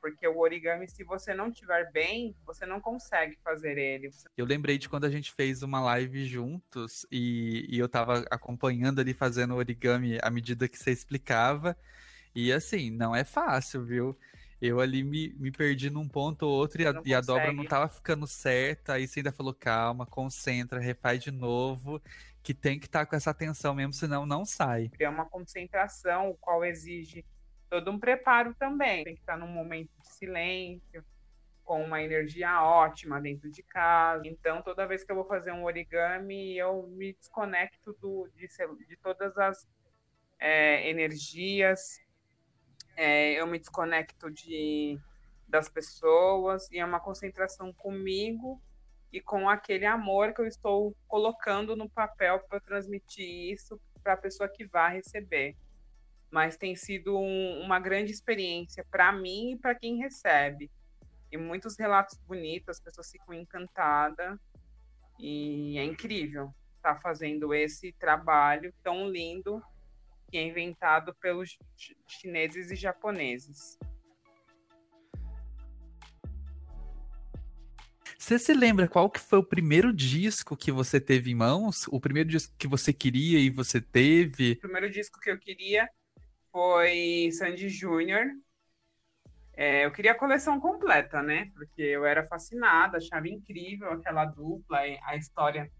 Porque 0.00 0.26
o 0.26 0.38
origami, 0.38 0.88
se 0.88 1.02
você 1.02 1.34
não 1.34 1.50
tiver 1.50 1.90
bem, 1.90 2.36
você 2.44 2.64
não 2.64 2.80
consegue 2.80 3.36
fazer 3.42 3.76
ele. 3.78 4.10
Eu 4.36 4.46
lembrei 4.46 4.78
de 4.78 4.88
quando 4.88 5.04
a 5.04 5.10
gente 5.10 5.32
fez 5.32 5.62
uma 5.62 5.80
live 5.80 6.24
juntos 6.26 7.06
e, 7.10 7.66
e 7.68 7.78
eu 7.78 7.86
estava 7.86 8.24
acompanhando 8.30 9.00
ali 9.00 9.14
fazendo 9.14 9.54
origami 9.54 10.18
à 10.22 10.30
medida 10.30 10.68
que 10.68 10.78
você 10.78 10.90
explicava. 10.90 11.76
E 12.34 12.52
assim, 12.52 12.90
não 12.90 13.16
é 13.16 13.24
fácil, 13.24 13.84
viu? 13.84 14.16
eu 14.60 14.80
ali 14.80 15.04
me, 15.04 15.34
me 15.34 15.50
perdi 15.50 15.90
num 15.90 16.08
ponto 16.08 16.44
ou 16.44 16.52
outro 16.52 16.80
e 16.80 16.86
a, 16.86 17.02
e 17.04 17.14
a, 17.14 17.20
dobra 17.20 17.52
não 17.52 17.64
tava 17.64 17.88
ficando 17.88 18.26
certa. 18.26 18.94
Aí 18.94 19.06
você 19.06 19.20
ainda 19.20 19.32
falou, 19.32 19.54
calma, 19.54 20.06
concentra, 20.06 20.80
refaz 20.80 21.22
de 21.22 21.30
novo, 21.30 22.00
que 22.42 22.54
tem 22.54 22.78
que 22.78 22.86
estar 22.86 23.00
tá 23.00 23.06
com 23.06 23.16
essa 23.16 23.30
atenção 23.30 23.74
mesmo, 23.74 23.92
senão 23.92 24.24
não 24.24 24.44
sai. 24.44 24.90
É 24.98 25.08
uma 25.08 25.26
concentração, 25.26 26.30
o 26.30 26.34
qual 26.34 26.64
exige 26.64 27.24
todo 27.68 27.90
um 27.90 27.98
preparo 27.98 28.54
também. 28.54 29.04
Tem 29.04 29.14
que 29.14 29.20
estar 29.20 29.36
num 29.36 29.48
momento 29.48 29.90
de 30.00 30.08
silêncio, 30.08 31.04
com 31.64 31.82
uma 31.82 32.02
energia 32.02 32.62
ótima 32.62 33.20
dentro 33.20 33.50
de 33.50 33.62
casa. 33.62 34.22
Então, 34.26 34.62
toda 34.62 34.86
vez 34.86 35.02
que 35.02 35.10
eu 35.10 35.16
vou 35.16 35.26
fazer 35.26 35.52
um 35.52 35.64
origami, 35.64 36.56
eu 36.56 36.86
me 36.88 37.12
desconecto 37.14 37.92
do, 38.00 38.28
de, 38.34 38.46
de 38.86 38.96
todas 38.96 39.36
as 39.36 39.68
é, 40.38 40.88
energias 40.88 42.00
é, 42.96 43.32
eu 43.32 43.46
me 43.46 43.58
desconecto 43.58 44.30
de, 44.30 44.98
das 45.46 45.68
pessoas 45.68 46.70
e 46.72 46.78
é 46.78 46.84
uma 46.84 46.98
concentração 46.98 47.72
comigo 47.72 48.60
e 49.12 49.20
com 49.20 49.48
aquele 49.48 49.84
amor 49.84 50.32
que 50.32 50.40
eu 50.40 50.46
estou 50.46 50.96
colocando 51.06 51.76
no 51.76 51.88
papel 51.88 52.40
para 52.48 52.58
transmitir 52.58 53.52
isso 53.52 53.80
para 54.02 54.14
a 54.14 54.16
pessoa 54.16 54.48
que 54.48 54.66
vai 54.66 54.94
receber. 54.94 55.54
Mas 56.30 56.56
tem 56.56 56.74
sido 56.74 57.16
um, 57.16 57.60
uma 57.60 57.78
grande 57.78 58.12
experiência 58.12 58.84
para 58.90 59.12
mim 59.12 59.52
e 59.52 59.58
para 59.58 59.74
quem 59.74 59.98
recebe. 59.98 60.70
E 61.30 61.36
muitos 61.36 61.78
relatos 61.78 62.18
bonitos, 62.26 62.68
as 62.68 62.80
pessoas 62.80 63.10
ficam 63.10 63.34
encantadas 63.34 64.38
e 65.18 65.78
é 65.78 65.84
incrível 65.84 66.54
estar 66.76 66.94
tá 66.94 67.00
fazendo 67.00 67.54
esse 67.54 67.92
trabalho 67.92 68.72
tão 68.82 69.08
lindo 69.08 69.62
que 70.30 70.36
é 70.36 70.42
inventado 70.42 71.14
pelos 71.16 71.56
chineses 72.06 72.70
e 72.70 72.76
japoneses. 72.76 73.78
Você 78.18 78.40
se 78.40 78.52
lembra 78.52 78.88
qual 78.88 79.08
que 79.08 79.20
foi 79.20 79.38
o 79.38 79.44
primeiro 79.44 79.92
disco 79.92 80.56
que 80.56 80.72
você 80.72 81.00
teve 81.00 81.30
em 81.30 81.34
mãos? 81.34 81.86
O 81.88 82.00
primeiro 82.00 82.28
disco 82.28 82.52
que 82.58 82.66
você 82.66 82.92
queria 82.92 83.38
e 83.38 83.50
você 83.50 83.80
teve? 83.80 84.52
O 84.52 84.60
primeiro 84.62 84.90
disco 84.90 85.20
que 85.20 85.30
eu 85.30 85.38
queria 85.38 85.88
foi 86.56 87.28
Sandy 87.32 87.68
Júnior. 87.68 88.24
É, 89.52 89.84
eu 89.84 89.92
queria 89.92 90.12
a 90.12 90.18
coleção 90.18 90.58
completa, 90.58 91.22
né? 91.22 91.50
Porque 91.52 91.82
eu 91.82 92.06
era 92.06 92.26
fascinada, 92.26 92.96
achava 92.96 93.28
incrível 93.28 93.90
aquela 93.92 94.24
dupla, 94.24 94.78
a 95.02 95.16
história 95.16 95.70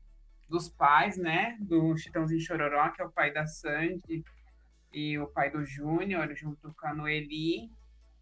dos 0.47 0.69
pais, 0.69 1.17
né? 1.17 1.57
Do 1.61 1.97
Chitãozinho 1.97 2.43
Chororó, 2.43 2.91
que 2.91 3.01
é 3.01 3.07
o 3.07 3.11
pai 3.11 3.33
da 3.33 3.47
Sandy, 3.47 4.23
e 4.93 5.19
o 5.19 5.27
pai 5.29 5.51
do 5.51 5.65
Júnior, 5.65 6.37
junto 6.37 6.75
com 6.75 6.87
a 6.87 6.95
Noeli. 6.95 7.71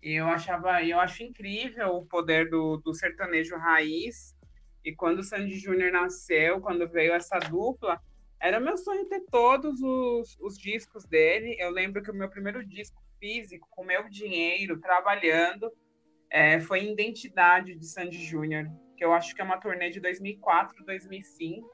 Eu 0.01 0.29
achava, 0.29 0.81
eu 0.85 1.01
acho 1.01 1.25
incrível 1.25 1.89
o 1.97 2.07
poder 2.07 2.49
do, 2.49 2.77
do 2.77 2.95
sertanejo 2.95 3.57
raiz. 3.57 4.33
E 4.85 4.95
quando 4.95 5.19
o 5.19 5.25
Sandy 5.25 5.59
Júnior 5.59 5.91
nasceu, 5.91 6.61
quando 6.61 6.89
veio 6.89 7.15
essa 7.15 7.37
dupla, 7.41 8.01
era 8.45 8.61
meu 8.61 8.77
sonho 8.77 9.07
ter 9.07 9.23
todos 9.31 9.81
os, 9.81 10.37
os 10.39 10.59
discos 10.59 11.07
dele. 11.07 11.57
Eu 11.59 11.71
lembro 11.71 12.03
que 12.03 12.11
o 12.11 12.15
meu 12.15 12.29
primeiro 12.29 12.63
disco 12.63 13.03
físico, 13.19 13.67
com 13.71 13.83
meu 13.83 14.07
dinheiro, 14.07 14.79
trabalhando, 14.79 15.73
é, 16.29 16.61
foi 16.61 16.85
Identidade 16.85 17.75
de 17.75 17.87
Sandy 17.87 18.23
Júnior, 18.23 18.67
que 18.99 19.05
eu 19.05 19.15
acho 19.15 19.35
que 19.35 19.41
é 19.41 19.45
uma 19.45 19.57
turnê 19.57 19.89
de 19.89 19.99
2004, 19.99 20.85
2005. 20.85 21.67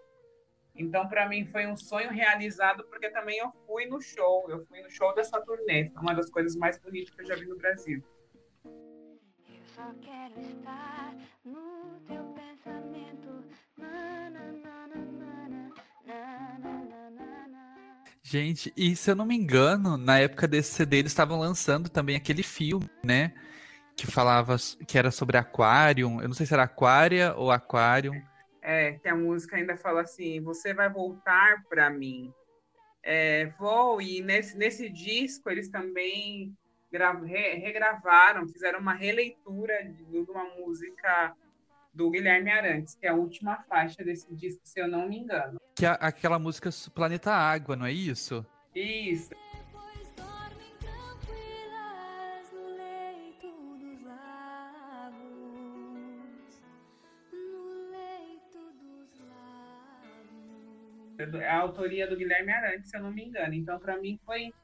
Então, 0.77 1.09
para 1.09 1.29
mim, 1.29 1.45
foi 1.45 1.67
um 1.67 1.77
sonho 1.77 2.09
realizado, 2.11 2.85
porque 2.85 3.11
também 3.11 3.39
eu 3.39 3.51
fui 3.67 3.87
no 3.87 4.01
show, 4.01 4.49
eu 4.49 4.65
fui 4.67 4.81
no 4.81 4.89
show 4.89 5.13
dessa 5.13 5.41
turnê, 5.41 5.91
uma 6.01 6.15
das 6.15 6.31
coisas 6.31 6.55
mais 6.55 6.79
bonitas 6.79 7.13
que 7.13 7.23
eu 7.23 7.27
já 7.27 7.35
vi 7.35 7.47
no 7.47 7.57
Brasil. 7.57 8.01
Eu 8.65 9.65
só 9.75 9.93
quero 10.01 10.39
estar 10.39 11.17
no 11.45 12.01
teu 12.07 12.23
pensamento. 12.27 13.45
Na, 13.77 14.31
na, 14.31 14.87
na, 14.87 15.10
Gente, 18.23 18.73
e 18.77 18.95
se 18.95 19.11
eu 19.11 19.17
não 19.17 19.27
me 19.27 19.35
engano, 19.35 19.97
na 19.97 20.21
época 20.21 20.47
desse 20.47 20.73
CD 20.73 20.99
eles 20.99 21.11
estavam 21.11 21.39
lançando 21.39 21.89
também 21.89 22.15
aquele 22.15 22.45
filme, 22.45 22.89
né? 23.03 23.35
Que 23.97 24.07
falava 24.07 24.55
que 24.87 24.97
era 24.97 25.11
sobre 25.11 25.37
Aquarium. 25.37 26.21
Eu 26.21 26.29
não 26.29 26.35
sei 26.35 26.47
se 26.47 26.55
era 26.55 26.63
Aquária 26.63 27.35
ou 27.35 27.51
Aquarium. 27.51 28.15
É, 28.63 28.93
que 28.93 29.09
a 29.09 29.17
música 29.17 29.57
ainda 29.57 29.77
fala 29.77 30.03
assim: 30.03 30.41
você 30.41 30.73
vai 30.73 30.89
voltar 30.89 31.65
para 31.69 31.91
mim. 31.91 32.33
É, 33.03 33.47
vou, 33.59 34.01
e 34.01 34.23
nesse, 34.23 34.57
nesse 34.57 34.89
disco 34.89 35.51
eles 35.51 35.69
também 35.69 36.55
re, 36.93 37.55
regravaram, 37.55 38.47
fizeram 38.47 38.79
uma 38.79 38.95
releitura 38.95 39.83
de, 39.85 40.05
de 40.05 40.31
uma 40.31 40.45
música 40.57 41.35
do 41.93 42.11
Guilherme 42.11 42.51
Arantes, 42.51 42.95
que 42.95 43.07
é 43.07 43.11
a 43.11 43.15
última 43.15 43.57
faixa 43.69 44.05
desse 44.05 44.33
disco, 44.35 44.61
se 44.65 44.81
eu 44.81 44.89
não 44.89 45.09
me 45.09 45.19
engano. 45.19 45.59
Que 45.75 45.87
é 45.87 45.97
aquela 46.01 46.39
música 46.39 46.71
Planeta 46.95 47.33
Água, 47.33 47.77
não 47.77 47.87
é 47.87 47.93
isso? 47.93 48.45
Isso. 48.75 49.31
É 61.35 61.51
a 61.51 61.59
autoria 61.59 62.07
do 62.07 62.17
Guilherme 62.17 62.51
Arantes, 62.51 62.89
se 62.89 62.97
eu 62.97 63.03
não 63.03 63.13
me 63.13 63.23
engano. 63.23 63.53
Então, 63.53 63.79
para 63.79 63.99
mim, 63.99 64.19
foi 64.25 64.55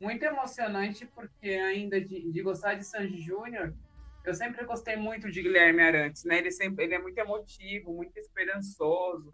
muito 0.00 0.24
emocionante, 0.24 1.04
porque 1.06 1.50
ainda 1.50 2.00
de, 2.00 2.32
de 2.32 2.42
gostar 2.42 2.74
de 2.74 2.84
Sanji 2.84 3.20
Júnior, 3.20 3.74
eu 4.24 4.34
sempre 4.34 4.64
gostei 4.64 4.96
muito 4.96 5.30
de 5.30 5.42
Guilherme 5.42 5.82
Arantes, 5.82 6.24
né? 6.24 6.38
Ele, 6.38 6.50
sempre, 6.50 6.84
ele 6.84 6.94
é 6.94 6.98
muito 6.98 7.18
emotivo, 7.18 7.94
muito 7.94 8.16
esperançoso. 8.18 9.32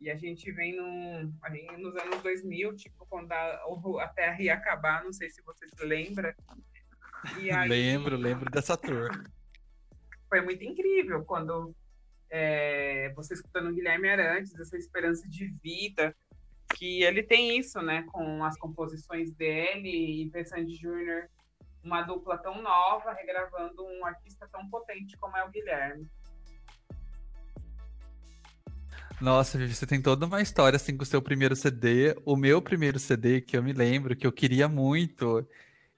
E 0.00 0.10
a 0.10 0.16
gente 0.16 0.50
vem 0.52 0.76
num, 0.76 1.32
nos 1.78 1.96
anos 1.96 2.22
2000, 2.22 2.74
tipo, 2.76 3.06
quando 3.06 3.30
a, 3.32 3.64
a 4.00 4.08
Terra 4.08 4.42
ia 4.42 4.54
acabar, 4.54 5.04
não 5.04 5.12
sei 5.12 5.30
se 5.30 5.42
você 5.42 5.66
se 5.68 5.84
lembra. 5.84 6.34
Aí, 7.24 7.68
lembro, 7.68 8.16
lembro 8.16 8.50
dessa 8.50 8.76
tour. 8.76 9.10
Foi 10.28 10.40
muito 10.40 10.64
incrível 10.64 11.24
quando 11.24 11.74
é, 12.30 13.12
você 13.14 13.34
escutando 13.34 13.68
o 13.68 13.74
Guilherme 13.74 14.08
Arantes, 14.08 14.58
essa 14.58 14.76
esperança 14.76 15.28
de 15.28 15.46
vida, 15.62 16.16
que 16.74 17.02
ele 17.02 17.22
tem 17.22 17.58
isso, 17.58 17.80
né, 17.82 18.04
com 18.10 18.42
as 18.42 18.56
composições 18.56 19.30
dele, 19.32 20.30
e 20.34 20.44
Sandy 20.44 20.74
Júnior 20.74 21.28
uma 21.84 22.02
dupla 22.02 22.38
tão 22.38 22.60
nova 22.62 23.12
regravando 23.12 23.84
um 23.84 24.04
artista 24.04 24.48
tão 24.50 24.68
potente 24.68 25.16
como 25.16 25.36
é 25.36 25.44
o 25.44 25.50
Guilherme. 25.50 26.08
Nossa, 29.20 29.58
você 29.66 29.86
tem 29.86 30.02
toda 30.02 30.26
uma 30.26 30.42
história 30.42 30.76
assim 30.76 30.96
com 30.96 31.04
o 31.04 31.06
seu 31.06 31.22
primeiro 31.22 31.54
CD. 31.54 32.16
O 32.24 32.36
meu 32.36 32.60
primeiro 32.60 32.98
CD, 32.98 33.40
que 33.40 33.56
eu 33.56 33.62
me 33.62 33.72
lembro, 33.72 34.16
que 34.16 34.26
eu 34.26 34.32
queria 34.32 34.68
muito 34.68 35.46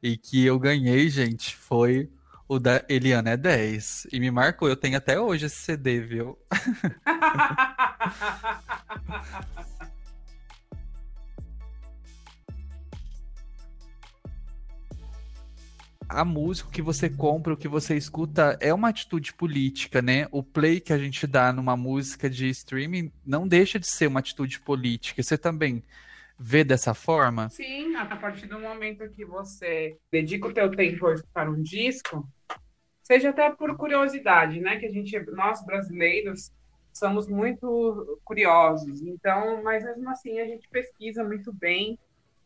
e 0.02 0.16
que 0.16 0.44
eu 0.44 0.58
ganhei, 0.58 1.08
gente, 1.08 1.56
foi 1.56 2.10
o 2.46 2.58
da 2.58 2.84
Eliana 2.88 3.30
é 3.30 3.36
10. 3.36 4.08
E 4.12 4.20
me 4.20 4.30
marcou. 4.30 4.68
Eu 4.68 4.76
tenho 4.76 4.98
até 4.98 5.18
hoje 5.18 5.46
esse 5.46 5.56
CD, 5.56 6.00
viu? 6.00 6.38
a 16.08 16.24
música 16.24 16.70
que 16.70 16.82
você 16.82 17.08
compra, 17.08 17.54
o 17.54 17.56
que 17.56 17.68
você 17.68 17.96
escuta 17.96 18.56
é 18.60 18.72
uma 18.72 18.88
atitude 18.88 19.32
política, 19.32 20.02
né? 20.02 20.26
O 20.30 20.42
play 20.42 20.80
que 20.80 20.92
a 20.92 20.98
gente 20.98 21.26
dá 21.26 21.52
numa 21.52 21.76
música 21.76 22.28
de 22.28 22.48
streaming 22.48 23.12
não 23.24 23.46
deixa 23.46 23.78
de 23.78 23.86
ser 23.86 24.06
uma 24.06 24.20
atitude 24.20 24.60
política. 24.60 25.22
Você 25.22 25.38
também 25.38 25.82
vê 26.38 26.64
dessa 26.64 26.94
forma? 26.94 27.48
Sim, 27.50 27.94
a 27.96 28.16
partir 28.16 28.46
do 28.46 28.58
momento 28.58 29.08
que 29.10 29.24
você 29.24 29.96
dedica 30.10 30.48
o 30.48 30.52
teu 30.52 30.70
tempo 30.70 31.06
para 31.32 31.50
um 31.50 31.62
disco, 31.62 32.28
seja 33.02 33.30
até 33.30 33.50
por 33.50 33.76
curiosidade, 33.76 34.60
né? 34.60 34.76
Que 34.76 34.86
a 34.86 34.90
gente, 34.90 35.18
nós 35.32 35.64
brasileiros, 35.64 36.52
somos 36.92 37.26
muito 37.26 38.20
curiosos. 38.24 39.02
Então, 39.02 39.62
mas 39.62 39.84
mesmo 39.84 40.08
assim 40.10 40.40
a 40.40 40.46
gente 40.46 40.68
pesquisa 40.68 41.24
muito 41.24 41.52
bem. 41.52 41.98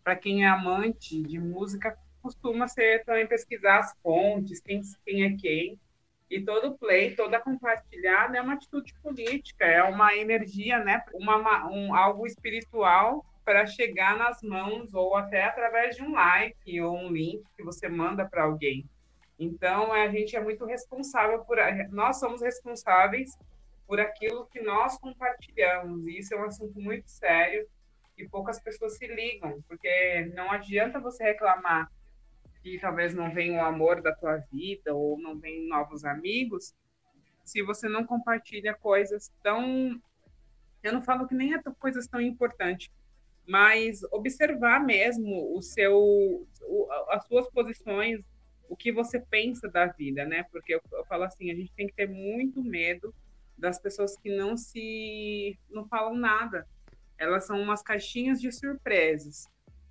Para 0.03 0.17
quem 0.17 0.45
é 0.45 0.49
amante 0.49 1.23
de 1.23 1.39
música, 1.39 1.95
costuma 2.23 2.69
ser 2.69 3.05
também 3.05 3.27
pesquisar 3.27 3.79
as 3.79 3.93
fontes, 4.03 4.61
quem, 4.61 4.81
quem 5.05 5.25
é 5.25 5.37
quem. 5.37 5.79
E 6.31 6.43
todo 6.43 6.77
play, 6.77 7.15
toda 7.15 7.41
compartilhada 7.41 8.37
é 8.37 8.43
uma 8.43 8.55
atitude 8.55 8.95
política, 9.03 9.65
é 9.65 9.83
uma 9.83 10.15
energia, 10.15 10.79
né? 10.79 11.03
uma, 11.15 11.71
um, 11.71 11.95
algo 11.95 12.27
espiritual 12.27 13.25
para 13.45 13.67
chegar 13.67 14.17
nas 14.17 14.43
mãos 14.43 14.93
ou 14.93 15.17
até 15.17 15.45
através 15.45 15.97
de 15.97 16.03
um 16.03 16.13
like 16.13 16.81
ou 16.83 16.95
um 16.95 17.11
link 17.11 17.43
que 17.57 17.63
você 17.63 17.89
manda 17.89 18.27
para 18.29 18.45
alguém. 18.45 18.85
Então, 19.39 19.91
a 19.93 20.09
gente 20.09 20.37
é 20.37 20.41
muito 20.41 20.67
responsável 20.67 21.43
por. 21.45 21.57
Nós 21.91 22.19
somos 22.19 22.43
responsáveis 22.43 23.39
por 23.87 23.99
aquilo 23.99 24.47
que 24.49 24.61
nós 24.61 24.99
compartilhamos. 24.99 26.07
E 26.07 26.19
isso 26.19 26.35
é 26.35 26.37
um 26.37 26.45
assunto 26.45 26.79
muito 26.79 27.09
sério 27.09 27.67
e 28.19 28.29
poucas 28.29 28.61
pessoas 28.61 28.99
se 28.99 29.07
ligam, 29.07 29.63
porque 29.67 30.31
não 30.35 30.51
adianta 30.51 31.01
você 31.01 31.25
reclamar 31.25 31.91
que 32.63 32.79
talvez 32.79 33.15
não 33.15 33.33
venha 33.33 33.63
o 33.63 33.65
amor 33.65 34.03
da 34.03 34.15
tua 34.15 34.37
vida 34.53 34.95
ou 34.95 35.19
não 35.19 35.39
venham 35.39 35.69
novos 35.69 36.05
amigos, 36.05 36.75
se 37.45 37.63
você 37.63 37.89
não 37.89 38.05
compartilha 38.05 38.75
coisas 38.75 39.33
tão. 39.43 40.01
Eu 40.83 40.93
não 40.93 41.03
falo 41.03 41.27
que 41.27 41.35
nem 41.35 41.55
é 41.55 41.63
coisas 41.79 42.07
tão 42.07 42.21
importantes, 42.21 42.91
mas 43.47 44.03
observar 44.13 44.85
mesmo 44.85 45.57
o 45.57 45.63
seu, 45.63 46.47
o, 46.63 46.89
as 47.11 47.27
suas 47.27 47.51
posições, 47.51 48.21
o 48.69 48.77
que 48.77 48.93
você 48.93 49.19
pensa 49.19 49.69
da 49.69 49.87
vida, 49.87 50.25
né? 50.25 50.45
Porque 50.53 50.75
eu, 50.75 50.81
eu 50.93 51.05
falo 51.07 51.25
assim, 51.25 51.51
a 51.51 51.55
gente 51.55 51.73
tem 51.73 51.87
que 51.87 51.95
ter 51.95 52.09
muito 52.09 52.63
medo 52.63 53.15
das 53.57 53.81
pessoas 53.81 54.17
que 54.17 54.35
não 54.37 54.57
se 54.57 55.59
não 55.71 55.89
falam 55.89 56.15
nada. 56.15 56.67
Elas 57.17 57.47
são 57.47 57.61
umas 57.61 57.83
caixinhas 57.83 58.41
de 58.41 58.53
surpresas. 58.53 59.49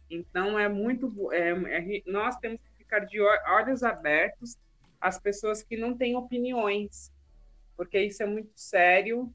Então 0.10 0.58
é 0.58 0.70
muito 0.70 1.32
é, 1.34 1.50
é, 1.50 2.02
nós 2.06 2.38
temos 2.38 2.62
que 2.62 2.78
ficar 2.78 3.00
de 3.00 3.20
olhos 3.22 3.84
abertos 3.84 4.58
às 5.00 5.20
pessoas 5.20 5.62
que 5.62 5.78
não 5.78 5.98
têm 5.98 6.16
opiniões, 6.16 7.12
porque 7.76 8.00
isso 8.00 8.24
é 8.24 8.26
muito 8.26 8.52
sério. 8.56 9.32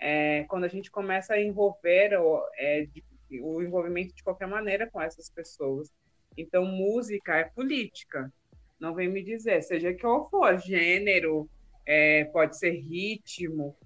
É, 0.00 0.44
quando 0.44 0.64
a 0.64 0.68
gente 0.68 0.90
começa 0.90 1.34
a 1.34 1.42
envolver 1.42 2.16
o, 2.20 2.46
é, 2.56 2.86
de, 2.86 3.04
o 3.40 3.60
envolvimento 3.60 4.14
de 4.14 4.22
qualquer 4.22 4.46
maneira 4.46 4.88
com 4.88 5.00
essas 5.00 5.28
pessoas. 5.28 5.92
Então 6.36 6.64
música 6.64 7.36
é 7.36 7.44
política. 7.44 8.32
Não 8.78 8.94
vem 8.94 9.08
me 9.08 9.22
dizer, 9.22 9.60
seja 9.62 9.92
que 9.92 10.02
for, 10.02 10.56
gênero, 10.58 11.50
é, 11.84 12.24
pode 12.26 12.56
ser 12.56 12.70
ritmo, 12.70 13.76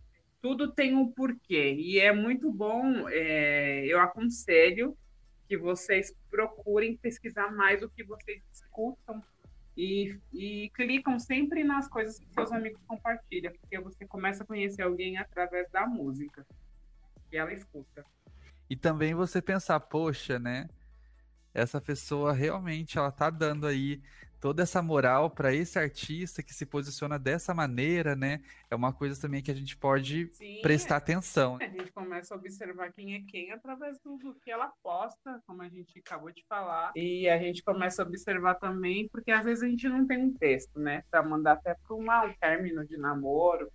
tudo 0.42 0.72
tem 0.72 0.94
um 0.94 1.10
porquê. 1.10 1.72
E 1.72 1.98
é 1.98 2.12
muito 2.12 2.52
bom, 2.52 3.08
é, 3.08 3.86
eu 3.86 4.00
aconselho 4.00 4.96
que 5.48 5.56
vocês 5.56 6.14
procurem 6.30 6.96
pesquisar 6.96 7.50
mais 7.52 7.82
o 7.82 7.88
que 7.90 8.04
vocês 8.04 8.42
escutam 8.52 9.22
e, 9.76 10.18
e 10.32 10.70
clicam 10.74 11.18
sempre 11.18 11.64
nas 11.64 11.88
coisas 11.88 12.18
que 12.18 12.26
seus 12.32 12.52
amigos 12.52 12.80
compartilham, 12.86 13.52
porque 13.52 13.78
você 13.78 14.06
começa 14.06 14.42
a 14.42 14.46
conhecer 14.46 14.82
alguém 14.82 15.16
através 15.18 15.70
da 15.70 15.86
música 15.86 16.46
que 17.30 17.36
ela 17.36 17.52
escuta. 17.52 18.04
E 18.68 18.76
também 18.76 19.14
você 19.14 19.40
pensar, 19.40 19.80
poxa, 19.80 20.38
né? 20.38 20.68
Essa 21.54 21.80
pessoa 21.80 22.32
realmente 22.32 22.96
ela 22.96 23.10
tá 23.10 23.28
dando 23.28 23.66
aí 23.66 24.02
toda 24.42 24.64
essa 24.64 24.82
moral 24.82 25.30
para 25.30 25.54
esse 25.54 25.78
artista 25.78 26.42
que 26.42 26.52
se 26.52 26.66
posiciona 26.66 27.16
dessa 27.16 27.54
maneira, 27.54 28.16
né? 28.16 28.42
É 28.68 28.74
uma 28.74 28.92
coisa 28.92 29.18
também 29.18 29.40
que 29.40 29.52
a 29.52 29.54
gente 29.54 29.76
pode 29.76 30.28
Sim, 30.32 30.58
prestar 30.60 30.96
atenção. 30.96 31.58
A 31.60 31.68
gente 31.68 31.92
começa 31.92 32.34
a 32.34 32.36
observar 32.36 32.92
quem 32.92 33.14
é 33.14 33.20
quem 33.20 33.52
através 33.52 34.00
do, 34.00 34.18
do, 34.18 34.34
que 34.34 34.50
ela 34.50 34.72
posta, 34.82 35.40
como 35.46 35.62
a 35.62 35.68
gente 35.68 35.96
acabou 36.00 36.32
de 36.32 36.44
falar. 36.48 36.90
E 36.96 37.28
a 37.28 37.38
gente 37.38 37.62
começa 37.62 38.02
a 38.02 38.04
observar 38.06 38.56
também, 38.56 39.08
porque 39.10 39.30
às 39.30 39.44
vezes 39.44 39.62
a 39.62 39.68
gente 39.68 39.88
não 39.88 40.04
tem 40.04 40.18
um 40.18 40.32
texto, 40.34 40.80
né? 40.80 41.04
Para 41.08 41.22
mandar 41.22 41.52
até 41.52 41.76
para 41.76 41.94
um 41.94 42.34
término 42.40 42.84
de 42.84 42.96
namoro 42.96 43.70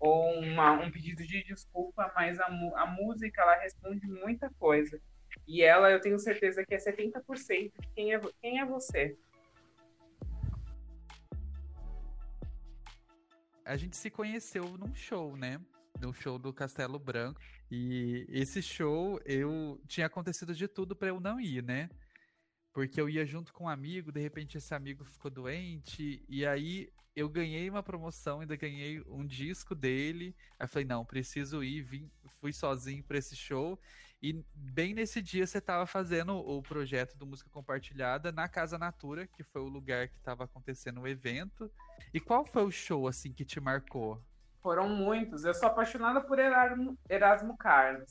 ou 0.00 0.38
uma, 0.38 0.72
um 0.72 0.90
pedido 0.90 1.26
de 1.26 1.44
desculpa, 1.44 2.10
mas 2.14 2.40
a, 2.40 2.46
a 2.46 2.86
música 2.86 3.42
ela 3.42 3.56
responde 3.56 4.06
muita 4.06 4.48
coisa. 4.58 4.98
E 5.46 5.62
ela, 5.62 5.90
eu 5.90 6.00
tenho 6.00 6.18
certeza 6.18 6.64
que 6.64 6.74
é 6.74 6.78
70% 6.78 7.72
de 7.78 7.88
quem 7.94 8.14
é, 8.14 8.20
quem 8.40 8.60
é 8.60 8.64
você. 8.64 9.16
A 13.66 13.76
gente 13.76 13.96
se 13.96 14.10
conheceu 14.10 14.78
num 14.78 14.94
show, 14.94 15.36
né? 15.36 15.60
No 16.00 16.14
show 16.14 16.38
do 16.38 16.52
Castelo 16.52 16.98
Branco. 16.98 17.40
E 17.68 18.24
esse 18.28 18.62
show, 18.62 19.20
eu 19.24 19.82
tinha 19.88 20.06
acontecido 20.06 20.54
de 20.54 20.68
tudo 20.68 20.94
para 20.94 21.08
eu 21.08 21.18
não 21.18 21.40
ir, 21.40 21.62
né? 21.62 21.90
Porque 22.72 23.00
eu 23.00 23.08
ia 23.08 23.26
junto 23.26 23.52
com 23.52 23.64
um 23.64 23.68
amigo, 23.68 24.12
de 24.12 24.20
repente 24.20 24.56
esse 24.56 24.72
amigo 24.72 25.04
ficou 25.04 25.30
doente, 25.30 26.24
e 26.28 26.46
aí 26.46 26.92
eu 27.16 27.28
ganhei 27.28 27.68
uma 27.68 27.82
promoção, 27.82 28.40
ainda 28.40 28.54
ganhei 28.54 29.02
um 29.08 29.26
disco 29.26 29.74
dele. 29.74 30.36
Aí 30.58 30.64
eu 30.64 30.68
falei, 30.68 30.86
não, 30.86 31.04
preciso 31.04 31.64
ir, 31.64 31.82
vim, 31.82 32.10
fui 32.38 32.52
sozinho 32.52 33.02
para 33.02 33.18
esse 33.18 33.34
show. 33.34 33.80
E 34.22 34.44
bem 34.54 34.94
nesse 34.94 35.20
dia 35.20 35.46
você 35.46 35.58
estava 35.58 35.86
fazendo 35.86 36.36
o 36.36 36.62
projeto 36.62 37.16
do 37.16 37.26
Música 37.26 37.50
Compartilhada 37.50 38.32
na 38.32 38.48
Casa 38.48 38.78
Natura, 38.78 39.26
que 39.26 39.42
foi 39.42 39.60
o 39.60 39.68
lugar 39.68 40.08
que 40.08 40.16
estava 40.16 40.44
acontecendo 40.44 41.02
o 41.02 41.08
evento. 41.08 41.70
E 42.14 42.20
qual 42.20 42.44
foi 42.44 42.64
o 42.64 42.70
show 42.70 43.06
assim 43.06 43.32
que 43.32 43.44
te 43.44 43.60
marcou? 43.60 44.22
Foram 44.62 44.88
muitos. 44.88 45.44
Eu 45.44 45.54
sou 45.54 45.68
apaixonada 45.68 46.20
por 46.20 46.38
Erasmo, 46.38 46.98
Erasmo 47.08 47.56
Carlos. 47.56 48.10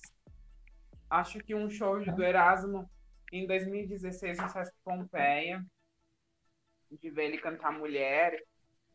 Acho 1.10 1.40
que 1.40 1.56
um 1.56 1.70
show 1.70 2.00
do 2.00 2.24
Erasmo 2.24 2.90
em 3.32 3.48
2016 3.48 4.38
no 4.38 4.50
Sesc 4.50 4.74
Pompeia, 4.84 5.66
de 6.92 7.10
ver 7.10 7.26
ele 7.26 7.38
cantar 7.40 7.72
Mulher, 7.72 8.42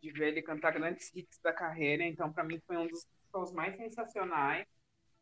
de 0.01 0.11
ver 0.13 0.29
ele 0.29 0.43
cantar 0.43 0.73
grandes 0.73 1.15
hits 1.15 1.39
da 1.43 1.53
carreira. 1.53 2.05
Então, 2.05 2.33
para 2.33 2.45
mim, 2.45 2.61
foi 2.67 2.77
um 2.77 2.87
dos 2.87 3.07
shows 3.31 3.53
mais 3.53 3.77
sensacionais. 3.77 4.67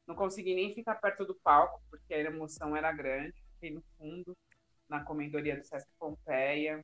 Não 0.08 0.14
consegui 0.14 0.54
nem 0.54 0.74
ficar 0.74 0.94
perto 0.94 1.26
do 1.26 1.34
palco, 1.34 1.82
porque 1.90 2.14
a 2.14 2.18
emoção 2.18 2.74
era 2.74 2.90
grande. 2.90 3.34
Fiquei 3.52 3.70
no 3.70 3.82
fundo, 3.98 4.34
na 4.88 5.04
comendoria 5.04 5.54
do 5.54 5.62
Sesc 5.62 5.86
Pompeia. 5.98 6.82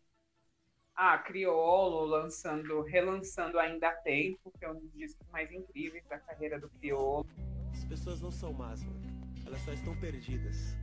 Ah, 0.94 1.16
Criolo 1.16 2.04
lançando, 2.04 2.82
relançando 2.82 3.58
Ainda 3.58 3.88
Há 3.88 3.92
Tempo, 3.94 4.52
que 4.58 4.64
é 4.66 4.70
um 4.70 4.78
dos 4.78 4.92
discos 4.92 5.26
mais 5.30 5.50
incríveis 5.50 6.04
da 6.04 6.18
carreira 6.18 6.60
do 6.60 6.68
Criolo. 6.68 7.26
As 7.72 7.82
pessoas 7.86 8.20
não 8.20 8.30
são 8.30 8.52
más, 8.52 8.84
mano. 8.84 9.00
Elas 9.46 9.62
só 9.62 9.72
estão 9.72 9.98
perdidas. 9.98 10.76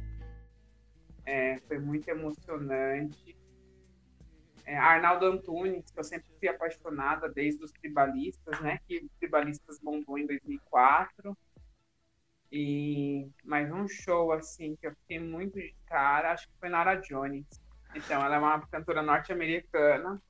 É, 1.23 1.59
foi 1.67 1.77
muito 1.77 2.07
emocionante. 2.09 3.37
É, 4.65 4.75
Arnaldo 4.75 5.27
Antunes, 5.27 5.91
que 5.91 5.99
eu 5.99 6.03
sempre 6.03 6.27
fui 6.39 6.47
apaixonada 6.47 7.29
desde 7.29 7.63
os 7.63 7.71
tribalistas, 7.71 8.59
né? 8.61 8.79
Que 8.87 9.07
Tribalistas 9.19 9.79
bombou 9.79 10.17
em 10.17 10.25
2004. 10.25 11.37
E 12.51 13.29
mais 13.45 13.71
um 13.71 13.87
show 13.87 14.33
assim 14.33 14.75
que 14.75 14.85
eu 14.87 14.95
fiquei 14.95 15.19
muito 15.19 15.57
de 15.57 15.73
cara, 15.85 16.33
acho 16.33 16.47
que 16.47 16.53
foi 16.59 16.67
Nara 16.67 16.95
Jones. 16.95 17.45
Então, 17.95 18.21
ela 18.21 18.35
é 18.35 18.39
uma 18.39 18.59
cantora 18.67 19.01
norte-americana, 19.01 20.21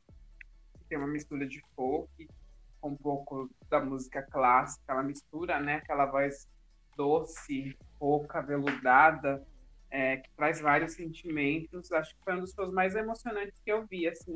que 0.73 0.85
tem 0.85 0.97
uma 0.99 1.07
mistura 1.07 1.47
de 1.47 1.63
folk 1.75 2.29
com 2.79 2.89
um 2.89 2.95
pouco 2.95 3.49
da 3.69 3.79
música 3.79 4.21
clássica, 4.23 4.83
ela 4.91 5.03
mistura, 5.03 5.59
né, 5.59 5.75
aquela 5.75 6.05
voz 6.05 6.47
doce, 6.95 7.75
rouca, 7.99 8.41
veludada, 8.41 9.43
é, 9.89 10.17
que 10.17 10.29
traz 10.31 10.61
vários 10.61 10.93
sentimentos. 10.93 11.91
Acho 11.91 12.15
que 12.15 12.23
foi 12.23 12.35
um 12.35 12.41
dos 12.41 12.51
shows 12.53 12.73
mais 12.73 12.95
emocionantes 12.95 13.59
que 13.63 13.71
eu 13.71 13.85
vi, 13.85 14.07
assim. 14.07 14.35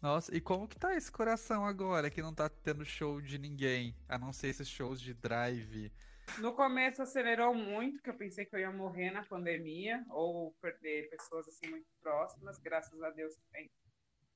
Nossa, 0.00 0.34
e 0.34 0.40
como 0.40 0.68
que 0.68 0.78
tá 0.78 0.94
esse 0.94 1.10
coração 1.10 1.66
agora 1.66 2.10
que 2.10 2.22
não 2.22 2.34
tá 2.34 2.48
tendo 2.48 2.84
show 2.84 3.20
de 3.20 3.38
ninguém, 3.38 3.94
a 4.08 4.18
não 4.18 4.32
ser 4.32 4.48
esses 4.48 4.68
shows 4.68 5.00
de 5.00 5.12
drive? 5.14 5.90
No 6.38 6.52
começo 6.52 7.00
acelerou 7.00 7.54
muito, 7.54 8.02
que 8.02 8.10
eu 8.10 8.14
pensei 8.14 8.44
que 8.44 8.54
eu 8.54 8.60
ia 8.60 8.70
morrer 8.70 9.10
na 9.10 9.24
pandemia 9.24 10.04
ou 10.10 10.52
perder 10.60 11.08
pessoas 11.08 11.48
assim 11.48 11.70
muito 11.70 11.86
próximas. 12.02 12.58
Graças 12.58 13.02
a 13.02 13.10
Deus 13.10 13.34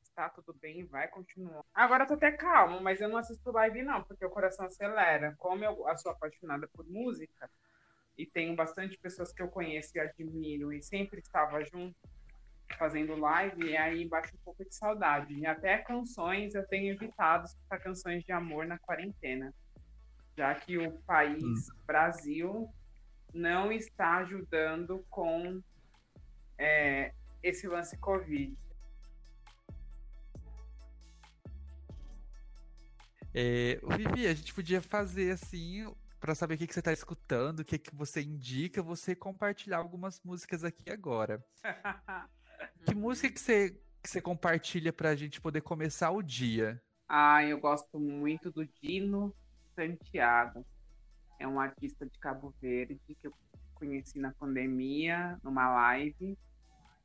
está 0.03 0.29
tudo 0.31 0.55
bem, 0.55 0.87
vai 0.87 1.09
continuar. 1.09 1.63
Agora 1.75 2.05
eu 2.05 2.09
tô 2.09 2.15
até 2.15 2.33
calmo, 2.33 2.81
mas 2.81 3.01
eu 3.01 3.09
não 3.09 3.19
assisto 3.19 3.53
live 3.53 3.83
não, 3.83 4.03
porque 4.03 4.25
o 4.25 4.31
coração 4.31 4.67
acelera. 4.67 5.35
Como 5.39 5.63
eu, 5.63 5.87
eu 5.87 5.99
sou 5.99 6.13
apaixonada 6.13 6.67
por 6.69 6.89
música 6.89 7.51
e 8.17 8.25
tenho 8.27 8.57
bastante 8.57 8.97
pessoas 8.99 9.33
que 9.33 9.43
eu 9.43 9.49
conheço 9.49 9.97
e 9.97 10.01
admiro 10.01 10.73
e 10.73 10.83
sempre 10.83 11.21
estava 11.21 11.63
junto 11.65 11.97
fazendo 12.79 13.17
live, 13.17 13.65
e 13.65 13.77
aí 13.77 14.07
bate 14.07 14.35
um 14.35 14.39
pouco 14.45 14.65
de 14.65 14.75
saudade. 14.75 15.35
E 15.35 15.45
até 15.45 15.79
canções 15.79 16.55
eu 16.55 16.67
tenho 16.67 16.95
evitado 16.95 17.45
escutar 17.45 17.79
canções 17.81 18.25
de 18.25 18.33
amor 18.33 18.65
na 18.65 18.79
quarentena 18.79 19.53
já 20.41 20.55
que 20.55 20.79
o 20.79 20.91
país, 21.03 21.69
hum. 21.69 21.75
Brasil, 21.87 22.75
não 23.35 23.71
está 23.71 24.21
ajudando 24.21 25.05
com 25.11 25.63
é, 26.57 27.13
esse 27.43 27.69
lance 27.69 27.95
Covid. 27.99 28.57
É, 33.35 33.79
Vivi, 33.99 34.27
a 34.27 34.33
gente 34.33 34.55
podia 34.55 34.81
fazer 34.81 35.33
assim 35.33 35.95
para 36.19 36.35
saber 36.35 36.55
o 36.55 36.59
que, 36.59 36.67
que 36.67 36.73
você 36.73 36.81
está 36.81 36.93
escutando, 36.93 37.61
o 37.61 37.65
que, 37.65 37.79
que 37.79 37.95
você 37.95 38.23
indica, 38.23 38.83
você 38.83 39.15
compartilhar 39.15 39.77
algumas 39.77 40.23
músicas 40.23 40.65
aqui 40.65 40.91
agora. 40.91 41.45
que 42.87 42.95
música 42.95 43.31
que 43.31 43.41
você, 43.41 43.79
que 44.03 44.09
você 44.09 44.23
compartilha 44.23 44.91
para 44.91 45.11
a 45.11 45.17
gente 45.17 45.39
poder 45.39 45.61
começar 45.61 46.11
o 46.11 46.23
dia? 46.23 46.83
Ah, 47.07 47.45
eu 47.45 47.61
gosto 47.61 48.01
muito 48.01 48.51
do 48.51 48.67
Dino 48.67 49.35
Santiago. 49.81 50.67
É 51.39 51.49
um 51.49 51.59
artista 51.59 52.05
de 52.05 52.19
Cabo 52.19 52.55
Verde 52.61 53.01
que 53.07 53.27
eu 53.27 53.33
conheci 53.75 54.19
na 54.19 54.33
pandemia, 54.33 55.39
numa 55.43 55.73
live. 55.73 56.37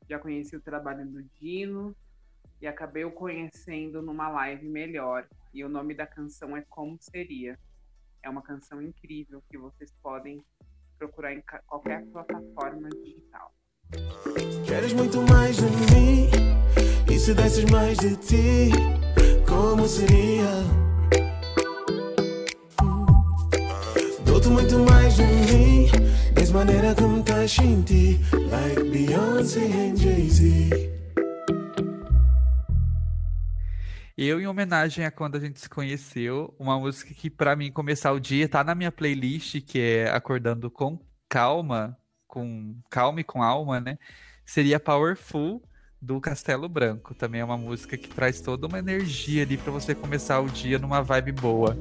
Já 0.09 0.19
conheci 0.19 0.57
o 0.57 0.61
trabalho 0.61 1.07
do 1.07 1.23
Dino 1.39 1.95
e 2.61 2.67
acabei 2.67 3.05
o 3.05 3.11
conhecendo 3.11 4.01
numa 4.01 4.27
live 4.27 4.67
melhor. 4.67 5.25
E 5.53 5.63
o 5.63 5.69
nome 5.69 5.93
da 5.93 6.05
canção 6.05 6.55
é 6.57 6.61
Como 6.69 6.97
Seria. 6.99 7.57
É 8.21 8.29
uma 8.29 8.41
canção 8.41 8.81
incrível 8.81 9.41
que 9.49 9.57
vocês 9.57 9.93
podem 10.03 10.43
procurar 10.97 11.33
em 11.33 11.41
qualquer 11.65 12.05
plataforma 12.07 12.89
digital. 12.89 13.53
Queres 14.67 14.91
muito 14.93 15.21
mais 15.21 15.55
de 15.55 15.63
mim? 15.63 16.29
E 17.09 17.17
se 17.17 17.33
desses 17.33 17.63
mais 17.71 17.97
de 17.99 18.17
ti? 18.17 18.69
Como 19.47 19.87
seria? 19.87 20.84
Muito 24.49 24.79
mais 24.79 25.17
mim 25.17 25.89
Mesma 26.35 26.59
maneira 26.59 26.93
estás 27.19 27.51
sentir 27.51 28.19
Like 28.31 28.83
Beyoncé 28.89 29.65
and 29.65 29.95
Jay-Z 29.95 30.91
Eu, 34.17 34.39
em 34.39 34.47
homenagem 34.47 35.03
a 35.03 35.11
quando 35.11 35.35
a 35.35 35.39
gente 35.39 35.59
se 35.59 35.67
conheceu, 35.67 36.55
uma 36.59 36.79
música 36.79 37.13
que 37.13 37.29
para 37.29 37.55
mim 37.55 37.71
começar 37.71 38.11
o 38.11 38.19
dia 38.19 38.47
tá 38.47 38.63
na 38.63 38.73
minha 38.73 38.91
playlist, 38.91 39.61
que 39.61 39.79
é 39.79 40.09
Acordando 40.09 40.71
com 40.71 40.99
Calma, 41.27 41.97
com 42.27 42.75
calma 42.89 43.19
e 43.19 43.23
com 43.23 43.43
alma, 43.43 43.81
né? 43.81 43.97
Seria 44.45 44.79
Powerful 44.79 45.61
do 46.01 46.21
Castelo 46.21 46.69
Branco. 46.69 47.13
Também 47.13 47.41
é 47.41 47.43
uma 47.43 47.57
música 47.57 47.97
que 47.97 48.07
traz 48.07 48.39
toda 48.39 48.67
uma 48.67 48.79
energia 48.79 49.43
ali 49.43 49.57
para 49.57 49.71
você 49.71 49.93
começar 49.93 50.39
o 50.39 50.47
dia 50.47 50.79
numa 50.79 51.01
vibe 51.01 51.33
boa. 51.33 51.77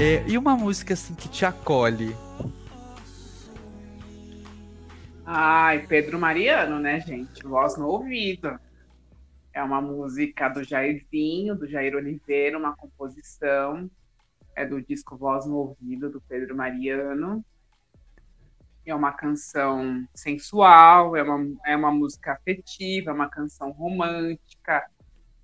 É, 0.00 0.22
e 0.28 0.38
uma 0.38 0.56
música 0.56 0.94
assim 0.94 1.12
que 1.12 1.28
te 1.28 1.44
acolhe? 1.44 2.14
Ai, 5.26 5.84
Pedro 5.88 6.20
Mariano, 6.20 6.78
né, 6.78 7.00
gente? 7.00 7.42
Voz 7.42 7.76
no 7.76 7.88
ouvido. 7.88 8.60
É 9.52 9.60
uma 9.60 9.80
música 9.80 10.48
do 10.48 10.62
Jairzinho, 10.62 11.56
do 11.56 11.66
Jair 11.66 11.96
Oliveira, 11.96 12.56
uma 12.56 12.76
composição. 12.76 13.90
É 14.54 14.64
do 14.64 14.80
disco 14.80 15.16
Voz 15.16 15.44
no 15.46 15.56
Ouvido, 15.56 16.08
do 16.08 16.20
Pedro 16.20 16.56
Mariano. 16.56 17.44
É 18.86 18.94
uma 18.94 19.10
canção 19.12 20.06
sensual, 20.14 21.16
é 21.16 21.24
uma, 21.24 21.56
é 21.66 21.76
uma 21.76 21.90
música 21.90 22.34
afetiva, 22.34 23.10
é 23.10 23.14
uma 23.14 23.28
canção 23.28 23.72
romântica, 23.72 24.88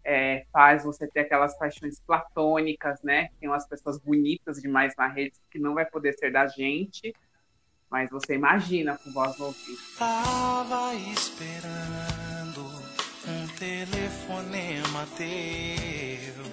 é, 0.05 0.45
faz 0.53 0.85
você 0.85 1.07
ter 1.09 1.21
aquelas 1.21 1.57
paixões 1.57 1.99
platônicas, 2.01 3.03
né? 3.03 3.29
Tem 3.41 3.49
umas 3.49 3.67
pessoas 3.67 3.99
bonitas 3.99 4.61
demais 4.61 4.95
na 4.97 5.09
rede 5.09 5.35
que 5.51 5.59
não 5.59 5.75
vai 5.75 5.87
poder 5.87 6.13
ser 6.13 6.31
da 6.31 6.47
gente, 6.47 7.15
mas 7.91 8.11
você 8.11 8.35
imagina 8.35 8.99
com 8.99 9.13
voz 9.13 9.39
no 9.39 9.47
ouvido. 9.47 9.79
Tava 9.99 10.95
esperando 10.95 12.61
um 13.27 13.47
telefonema 13.57 15.07
teu, 15.17 16.45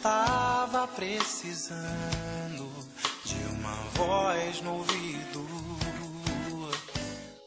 tava 0.00 0.86
precisando 0.86 2.70
de 3.24 3.36
uma 3.58 3.74
voz 3.94 4.62
no 4.62 4.74
ouvido. 4.74 5.60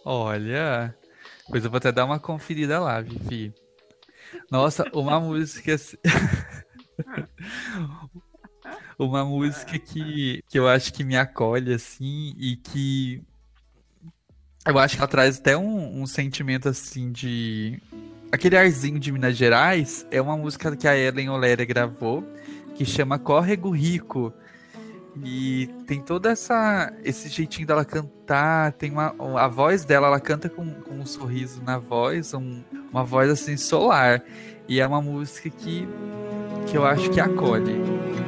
Olha, 0.06 0.94
pois 1.50 1.64
eu 1.64 1.72
vou 1.72 1.78
até 1.78 1.90
dar 1.90 2.04
uma 2.04 2.20
conferida 2.20 2.78
lá, 2.78 3.00
Vivi. 3.00 3.54
Nossa, 4.52 4.86
uma 4.94 5.20
música. 5.20 5.76
Uma 8.98 9.26
música 9.26 9.78
que, 9.80 10.44
que 10.48 10.58
eu 10.58 10.68
acho 10.68 10.94
que 10.94 11.04
me 11.04 11.18
acolhe, 11.18 11.74
assim, 11.74 12.34
e 12.38 12.56
que. 12.56 13.22
Eu 14.66 14.78
acho 14.80 14.96
que 14.96 15.02
ela 15.02 15.08
traz 15.08 15.40
até 15.40 15.58
um, 15.58 16.02
um 16.02 16.06
sentimento, 16.06 16.70
assim, 16.70 17.12
de. 17.12 17.82
Aquele 18.32 18.58
arzinho 18.58 19.00
de 19.00 19.12
Minas 19.12 19.36
Gerais 19.36 20.06
é 20.10 20.22
uma 20.22 20.38
música 20.38 20.76
que 20.76 20.88
a 20.88 20.98
Ellen 20.98 21.30
Oléria 21.30 21.66
gravou, 21.66 22.24
que 22.76 22.86
chama 22.86 23.20
Córrego 23.20 23.70
Rico. 23.70 24.34
E 25.22 25.70
tem 25.86 26.02
toda 26.02 26.32
essa 26.32 26.92
esse 27.04 27.30
jeitinho 27.30 27.68
dela 27.68 27.86
cantar, 27.86 28.72
tem 28.74 28.92
uma 28.92 29.14
a 29.38 29.48
voz 29.48 29.86
dela, 29.86 30.08
ela 30.08 30.20
canta 30.20 30.50
com, 30.50 30.74
com 30.82 30.96
um 30.96 31.06
sorriso 31.06 31.62
na 31.62 31.78
voz, 31.78 32.34
um, 32.34 32.64
uma 32.92 33.04
voz 33.04 33.30
assim 33.30 33.56
solar. 33.56 34.24
E 34.68 34.80
é 34.80 34.88
uma 34.88 35.02
música 35.02 35.50
que 35.50 35.88
que 36.66 36.78
eu 36.78 36.86
acho 36.86 37.10
que 37.12 37.20
acolhe. 37.20 37.76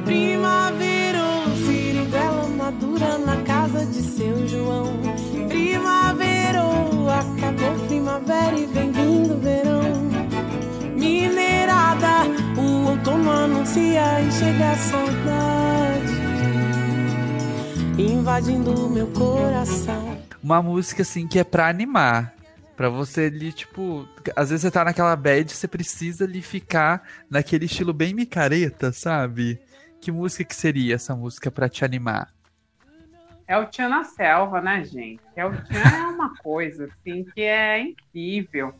Primavera, 0.04 1.18
siriguela 1.64 2.46
madura 2.48 3.18
na 3.18 3.42
casa 3.42 3.84
de 3.86 4.02
seu 4.02 4.46
João. 4.46 4.92
Primavera, 5.48 6.62
acabou 7.18 7.86
primavera 7.86 8.56
e 8.56 8.66
vem 8.66 8.92
vindo 8.92 9.40
verão. 9.40 9.82
Minerada, 10.94 12.28
o 12.56 12.90
outono 12.90 13.30
anuncia 13.30 14.20
e 14.20 14.30
chega 14.30 14.70
a 14.70 14.76
saudade 14.76 15.65
invadindo 17.98 18.88
meu 18.90 19.06
coração. 19.08 20.18
Uma 20.42 20.62
música 20.62 21.02
assim 21.02 21.26
que 21.26 21.38
é 21.38 21.44
pra 21.44 21.68
animar. 21.68 22.34
Pra 22.76 22.90
você 22.90 23.22
ali, 23.22 23.52
tipo, 23.52 24.06
às 24.36 24.50
vezes 24.50 24.62
você 24.62 24.70
tá 24.70 24.84
naquela 24.84 25.16
bad, 25.16 25.50
você 25.50 25.66
precisa 25.66 26.24
ali 26.24 26.42
ficar 26.42 27.02
naquele 27.30 27.64
estilo 27.64 27.94
bem 27.94 28.12
micareta, 28.12 28.92
sabe? 28.92 29.58
Que 29.98 30.12
música 30.12 30.44
que 30.44 30.54
seria 30.54 30.94
essa 30.94 31.16
música 31.16 31.50
para 31.50 31.70
te 31.70 31.86
animar? 31.86 32.28
É 33.48 33.56
o 33.56 33.64
Tchan 33.64 33.88
na 33.88 34.04
selva, 34.04 34.60
né, 34.60 34.84
gente? 34.84 35.22
É 35.34 35.46
o 35.46 35.52
Tchan 35.52 35.78
é 35.78 36.06
uma 36.08 36.36
coisa, 36.36 36.84
assim, 36.84 37.24
que 37.24 37.40
é 37.40 37.80
incrível. 37.80 38.74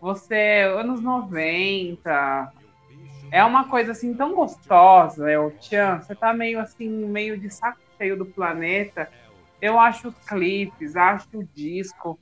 Você, 0.00 0.62
anos 0.78 1.00
90, 1.00 2.52
é 3.32 3.44
uma 3.44 3.64
coisa, 3.64 3.90
assim, 3.90 4.14
tão 4.14 4.32
gostosa, 4.32 5.28
é 5.28 5.38
o 5.38 5.50
Tchan. 5.50 6.00
Você 6.00 6.14
tá 6.14 6.32
meio, 6.32 6.60
assim, 6.60 6.88
meio 6.88 7.36
de 7.36 7.50
saco 7.50 7.83
saiu 8.04 8.16
do 8.18 8.26
planeta, 8.26 9.08
eu 9.60 9.78
acho 9.78 10.08
os 10.08 10.14
clipes, 10.26 10.94
acho 10.94 11.26
o 11.32 11.44
disco, 11.54 12.18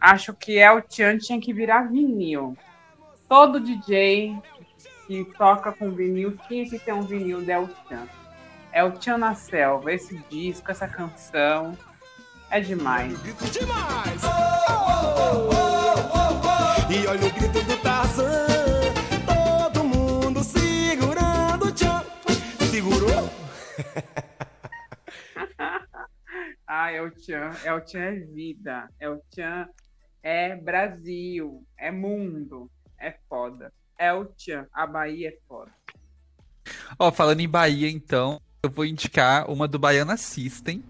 acho 0.00 0.32
que 0.32 0.58
El 0.58 0.80
Tian 0.82 1.18
tinha 1.18 1.40
que 1.40 1.52
virar 1.52 1.90
vinil. 1.90 2.56
Todo 3.28 3.58
DJ 3.58 4.38
que 5.06 5.24
toca 5.36 5.72
com 5.72 5.90
vinil 5.90 6.36
tinha 6.48 6.64
que 6.68 6.78
ter 6.78 6.92
um 6.92 7.02
vinil 7.02 7.42
de 7.42 7.50
El 7.50 7.68
Chan. 7.88 8.06
El 8.72 8.92
Tian 8.92 9.18
na 9.18 9.34
selva, 9.34 9.92
esse 9.92 10.16
disco, 10.30 10.70
essa 10.70 10.86
canção, 10.86 11.76
é 12.50 12.60
demais. 12.60 13.20
demais! 13.50 14.22
Oh, 14.24 15.48
oh, 15.50 15.50
oh, 15.50 16.92
e 16.92 17.06
olha 17.06 17.26
o 17.26 17.30
grito 17.32 17.62
do 17.62 17.76
Tarzan. 17.78 18.46
Todo 19.26 19.84
mundo 19.84 20.44
segurando 20.44 21.66
o 21.66 21.72
tchan. 21.72 22.04
Segurou? 22.70 23.30
El 26.92 27.10
Tchan 27.12 27.52
é 27.64 28.20
vida. 28.20 28.88
El 29.00 29.20
Tchan 29.30 29.68
é 30.22 30.56
Brasil. 30.56 31.64
É 31.78 31.90
mundo. 31.90 32.70
É 32.98 33.14
foda. 33.28 33.72
El 33.98 34.26
Tchan. 34.36 34.66
A 34.72 34.86
Bahia 34.86 35.28
é 35.28 35.38
foda. 35.46 35.72
Ó, 36.98 37.10
falando 37.12 37.40
em 37.40 37.48
Bahia, 37.48 37.90
então, 37.90 38.40
eu 38.62 38.70
vou 38.70 38.84
indicar 38.84 39.50
uma 39.50 39.68
do 39.68 39.78
Baiana 39.78 40.16
System, 40.16 40.82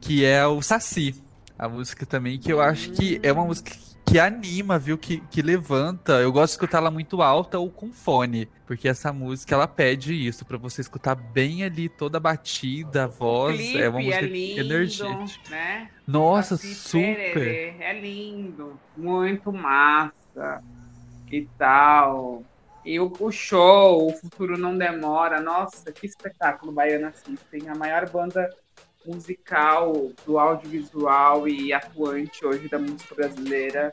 que 0.00 0.24
é 0.24 0.46
o 0.46 0.62
Saci. 0.62 1.14
A 1.58 1.68
música 1.68 2.06
também, 2.06 2.38
que 2.38 2.52
eu 2.52 2.60
acho 2.60 2.90
que 2.92 3.20
é 3.22 3.30
uma 3.30 3.44
música 3.44 3.70
que 3.70 3.89
anima, 4.18 4.78
viu? 4.78 4.98
Que, 4.98 5.20
que 5.30 5.42
levanta. 5.42 6.14
Eu 6.14 6.32
gosto 6.32 6.46
de 6.46 6.52
escutar 6.52 6.78
ela 6.78 6.90
muito 6.90 7.22
alta 7.22 7.58
ou 7.58 7.70
com 7.70 7.92
fone, 7.92 8.48
porque 8.66 8.88
essa 8.88 9.12
música 9.12 9.54
ela 9.54 9.68
pede 9.68 10.14
isso, 10.14 10.44
para 10.44 10.56
você 10.56 10.80
escutar 10.80 11.14
bem 11.14 11.64
ali 11.64 11.88
toda 11.88 12.18
a 12.18 12.20
batida, 12.20 13.04
a 13.04 13.06
voz. 13.06 13.74
É 13.74 13.88
uma 13.88 14.00
música 14.00 14.16
é 14.16 14.22
lindo, 14.22 14.60
energética. 14.60 15.50
né? 15.50 15.90
Nossa, 16.06 16.56
Saci 16.56 16.74
super. 16.74 17.76
É 17.80 17.98
lindo, 18.00 18.78
muito 18.96 19.52
massa 19.52 20.62
e 21.30 21.46
tal. 21.58 22.42
E 22.84 22.98
o, 22.98 23.12
o 23.20 23.30
show, 23.30 24.08
o 24.08 24.12
futuro 24.12 24.56
não 24.56 24.76
demora. 24.76 25.40
Nossa, 25.40 25.92
que 25.92 26.06
espetáculo 26.06 26.72
Baiana 26.72 27.12
System, 27.12 27.68
a 27.68 27.74
maior 27.74 28.08
banda 28.08 28.48
musical 29.10 30.10
do 30.24 30.38
audiovisual 30.38 31.48
e 31.48 31.72
atuante 31.72 32.44
hoje 32.44 32.68
da 32.68 32.78
música 32.78 33.14
brasileira. 33.14 33.90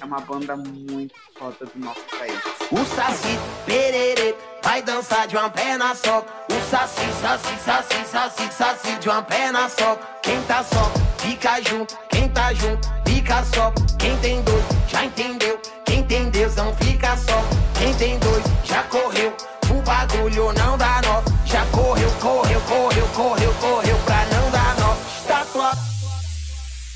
É 0.00 0.04
uma 0.04 0.20
banda 0.20 0.56
muito 0.56 1.14
foda 1.36 1.66
do 1.66 1.78
nosso 1.78 2.02
país. 2.18 2.38
O 2.70 2.84
Saci 2.94 3.38
Pererê 3.66 4.34
vai 4.62 4.82
dançar 4.82 5.26
de 5.26 5.36
uma 5.36 5.50
perna 5.50 5.94
só. 5.94 6.20
O 6.20 6.70
Saci, 6.70 7.06
Saci, 7.20 7.56
Saci, 7.64 8.04
Saci, 8.06 8.52
Saci 8.52 8.96
de 8.98 9.08
uma 9.08 9.22
perna 9.22 9.68
só. 9.68 9.98
Quem 10.22 10.40
tá 10.42 10.62
só, 10.62 10.92
fica 11.18 11.60
junto. 11.62 11.98
Quem 12.10 12.28
tá 12.28 12.52
junto, 12.52 12.88
fica 13.06 13.44
só. 13.44 13.72
Quem 13.98 14.16
tem 14.18 14.42
dois, 14.42 14.64
já 14.88 15.04
entendeu. 15.04 15.58
Quem 15.84 16.04
tem 16.06 16.30
Deus 16.30 16.54
não 16.54 16.74
fica 16.76 17.16
só. 17.16 17.42
Quem 17.78 17.94
tem 17.94 18.18
dois, 18.18 18.44
já 18.64 18.82
correu. 18.84 19.34
O 19.70 19.82
bagulho 19.82 20.52
não 20.52 20.78
dá 20.78 21.00
nó. 21.02 21.22
Já 21.44 21.64
correu, 21.66 22.10
correu, 22.20 22.60
correu, 22.60 23.08
correu, 23.14 23.54
correu 23.54 23.77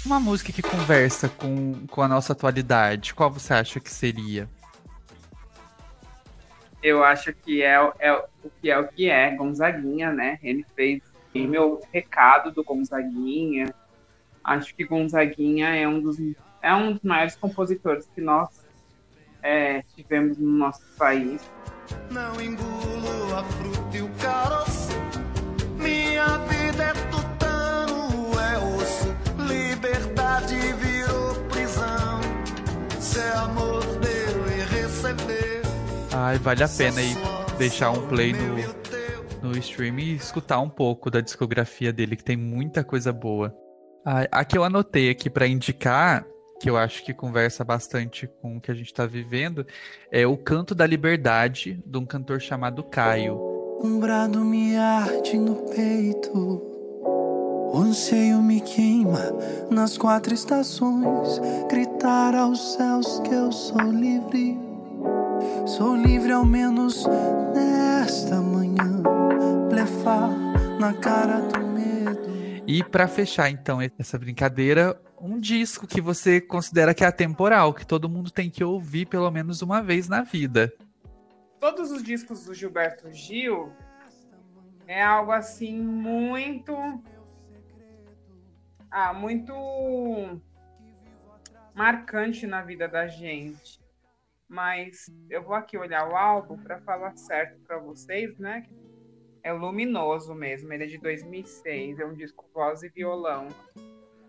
Uma 0.05 0.19
música 0.19 0.53
que 0.53 0.63
conversa 0.63 1.29
com, 1.29 1.87
com 1.87 2.03
a 2.03 2.09
nossa 2.09 2.33
atualidade, 2.33 3.15
qual 3.15 3.31
você 3.31 3.55
acha 3.55 3.79
que 3.79 3.91
seria? 3.91 4.49
Eu 6.83 7.05
acho 7.05 7.33
que 7.33 7.63
é, 7.63 7.81
o- 7.81 7.93
é 8.01 8.13
o 8.13 8.23
que 8.61 8.71
é 8.71 8.79
o 8.79 8.89
que 8.89 9.09
é, 9.09 9.31
Gonzaguinha, 9.37 10.11
né? 10.13 10.39
Ele 10.43 10.67
fez 10.75 11.01
e 11.33 11.47
meu 11.47 11.81
recado 11.93 12.51
do 12.51 12.65
Gonzaguinha. 12.65 13.73
Acho 14.43 14.75
que 14.75 14.85
Gonzaguinha 14.85 15.69
é 15.69 15.87
um 15.87 16.01
dos, 16.01 16.17
é 16.61 16.75
um 16.75 16.93
dos 16.95 17.03
maiores 17.03 17.37
compositores 17.37 18.09
que 18.13 18.21
nós 18.21 18.49
é, 19.41 19.83
tivemos 19.95 20.37
no 20.37 20.51
nosso 20.51 20.83
país. 20.99 21.41
Não 22.11 22.41
engulo 22.41 23.37
a 23.37 23.45
fruta 23.45 23.97
e 23.97 24.03
o 24.03 24.09
caroço. 24.21 24.91
Minha 25.79 26.39
vida 26.39 26.83
é 26.83 26.93
tutano, 26.93 27.22
é 33.23 33.39
amor, 33.39 33.83
e 34.49 34.75
receber. 34.75 35.63
Ai, 36.13 36.39
vale 36.39 36.63
a 36.63 36.69
pena 36.69 37.01
aí 37.01 37.15
deixar 37.59 37.91
um 37.91 38.07
play 38.09 38.33
no, 38.33 39.51
no 39.51 39.59
stream 39.59 39.99
e 39.99 40.15
escutar 40.17 40.61
um 40.61 40.69
pouco 40.69 41.11
da 41.11 41.21
discografia 41.21 41.93
dele, 41.93 42.17
que 42.17 42.25
tem 42.25 42.37
muita 42.37 42.83
coisa 42.83 43.13
boa. 43.13 43.55
A 44.05 44.45
que 44.45 44.59
eu 44.59 44.65
anotei 44.65 45.11
aqui 45.11 45.31
pra 45.31 45.47
indicar, 45.47 46.27
que 46.61 46.69
eu 46.69 46.77
acho 46.77 47.05
que 47.05 47.15
conversa 47.15 47.65
bastante 47.65 48.29
com 48.41 48.57
o 48.57 48.61
que 48.61 48.71
a 48.71 48.75
gente 48.75 48.93
tá 48.93 49.07
vivendo, 49.07 49.67
é 50.11 50.27
O 50.27 50.37
Canto 50.37 50.75
da 50.75 50.87
Liberdade, 50.87 51.81
de 51.87 51.99
um 51.99 52.05
cantor 52.05 52.41
chamado 52.41 52.83
Caio. 52.83 53.41
Um 53.83 53.99
brado 53.99 54.45
me 54.45 54.77
arde 54.77 55.37
no 55.37 55.57
peito, 55.71 56.72
o 57.73 57.79
anseio 57.79 58.43
me 58.43 58.61
queima 58.61 59.33
nas 59.71 59.97
quatro 59.97 60.35
estações. 60.35 61.41
Gritar 61.71 62.35
aos 62.35 62.75
céus 62.75 63.19
que 63.21 63.33
eu 63.33 63.51
sou 63.51 63.81
livre, 63.81 64.59
sou 65.67 65.97
livre 65.97 66.33
ao 66.33 66.45
menos 66.45 67.07
nesta 67.55 68.37
manhã. 68.41 69.03
Blefar 69.71 70.31
na 70.79 70.93
cara 70.93 71.41
do 71.41 71.67
medo. 71.67 72.31
E 72.67 72.85
pra 72.85 73.09
fechar 73.09 73.49
então 73.49 73.79
essa 73.99 74.19
brincadeira, 74.19 75.01
um 75.19 75.41
disco 75.41 75.87
que 75.87 76.01
você 76.01 76.43
considera 76.43 76.93
que 76.93 77.05
é 77.05 77.07
atemporal, 77.07 77.73
que 77.73 77.87
todo 77.87 78.09
mundo 78.09 78.31
tem 78.31 78.51
que 78.51 78.63
ouvir 78.63 79.07
pelo 79.07 79.31
menos 79.31 79.63
uma 79.63 79.81
vez 79.81 80.09
na 80.09 80.21
vida. 80.21 80.71
Todos 81.59 81.91
os 81.91 82.03
discos 82.03 82.45
do 82.45 82.53
Gilberto 82.53 83.11
Gil 83.13 83.73
é 84.87 85.03
algo 85.03 85.33
assim 85.33 85.81
muito. 85.81 86.75
Ah, 88.95 89.15
muito 89.15 89.55
marcante 91.75 92.47
na 92.47 92.61
vida 92.61 92.87
da 92.87 93.07
gente. 93.07 93.81
Mas 94.47 95.11
eu 95.31 95.43
vou 95.43 95.55
aqui 95.55 95.79
olhar 95.79 96.07
o 96.11 96.15
álbum 96.15 96.59
para 96.59 96.79
falar 96.81 97.17
certo 97.17 97.59
para 97.61 97.79
vocês, 97.79 98.37
né? 98.39 98.67
É 99.43 99.51
luminoso 99.51 100.35
mesmo, 100.35 100.71
ele 100.75 100.85
é 100.85 100.87
de 100.87 100.99
2006, 100.99 102.01
é 102.01 102.05
um 102.05 102.15
disco 102.15 102.45
voz 102.53 102.83
e 102.83 102.91
violão. 102.91 103.49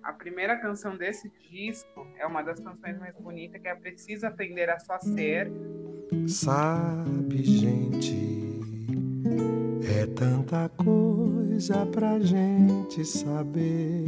A 0.02 0.13
primeira 0.13 0.58
canção 0.58 0.95
desse 0.95 1.30
disco 1.52 2.08
é 2.17 2.26
uma 2.26 2.41
das 2.41 2.62
canções 2.62 2.97
mais 2.97 3.15
bonitas, 3.17 3.62
que 3.62 3.67
é 3.67 3.76
Preciso 3.76 4.26
Aprender 4.26 4.69
a 4.69 4.80
Só 4.80 4.97
Ser. 4.99 5.52
Sabe, 6.26 7.43
gente, 7.43 8.62
é 9.86 10.06
tanta 10.08 10.69
coisa 10.69 11.42
pra 11.93 12.19
gente 12.19 13.05
saber. 13.05 14.05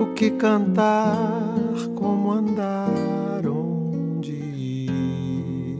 O 0.00 0.14
que 0.14 0.30
cantar, 0.32 1.54
como 1.94 2.32
andar, 2.32 3.46
onde 3.46 4.32
ir. 4.32 5.70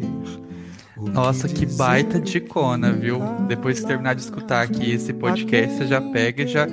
o 0.96 1.08
Nossa, 1.08 1.48
que 1.48 1.66
baita 1.66 2.20
dicona, 2.20 2.92
viu? 2.92 3.18
Depois 3.48 3.80
que 3.80 3.86
terminar 3.86 4.14
de 4.14 4.22
escutar 4.22 4.62
aqui 4.62 4.92
esse 4.92 5.12
podcast, 5.12 5.76
você 5.76 5.86
já 5.86 6.00
pega 6.00 6.44
e 6.44 6.46
já 6.46 6.66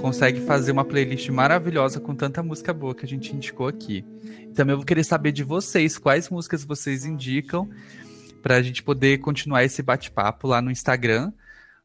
consegue 0.00 0.40
fazer 0.40 0.72
uma 0.72 0.84
playlist 0.84 1.28
maravilhosa 1.30 2.00
com 2.00 2.14
tanta 2.14 2.42
música 2.42 2.74
boa 2.74 2.94
que 2.94 3.06
a 3.06 3.08
gente 3.08 3.34
indicou 3.34 3.68
aqui. 3.68 4.04
Também 4.54 4.72
eu 4.72 4.78
vou 4.78 4.86
querer 4.86 5.04
saber 5.04 5.32
de 5.32 5.42
vocês 5.42 5.98
quais 5.98 6.28
músicas 6.28 6.64
vocês 6.64 7.04
indicam 7.04 7.68
para 8.44 8.56
a 8.56 8.62
gente 8.62 8.82
poder 8.82 9.20
continuar 9.20 9.64
esse 9.64 9.82
bate-papo 9.82 10.46
lá 10.46 10.60
no 10.60 10.70
Instagram 10.70 11.32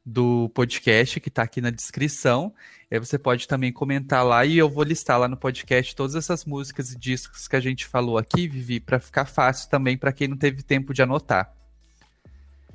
do 0.06 0.50
podcast 0.50 1.18
que 1.22 1.30
está 1.30 1.44
aqui 1.44 1.62
na 1.62 1.70
descrição. 1.70 2.54
Aí 2.92 3.00
você 3.00 3.18
pode 3.18 3.48
também 3.48 3.72
comentar 3.72 4.26
lá 4.26 4.44
e 4.44 4.58
eu 4.58 4.70
vou 4.70 4.84
listar 4.84 5.18
lá 5.18 5.30
no 5.30 5.38
podcast 5.38 5.96
todas 5.96 6.16
essas 6.16 6.44
músicas 6.44 6.92
e 6.92 7.00
discos 7.00 7.48
que 7.48 7.56
a 7.56 7.62
gente 7.62 7.86
falou 7.86 8.18
aqui, 8.18 8.46
Vivi, 8.46 8.82
para 8.82 9.00
ficar 9.00 9.24
fácil 9.24 9.70
também 9.70 9.98
para 9.98 10.12
quem 10.12 10.28
não 10.28 10.36
teve 10.36 10.62
tempo 10.62 10.94
de 10.94 11.02
anotar. 11.02 11.50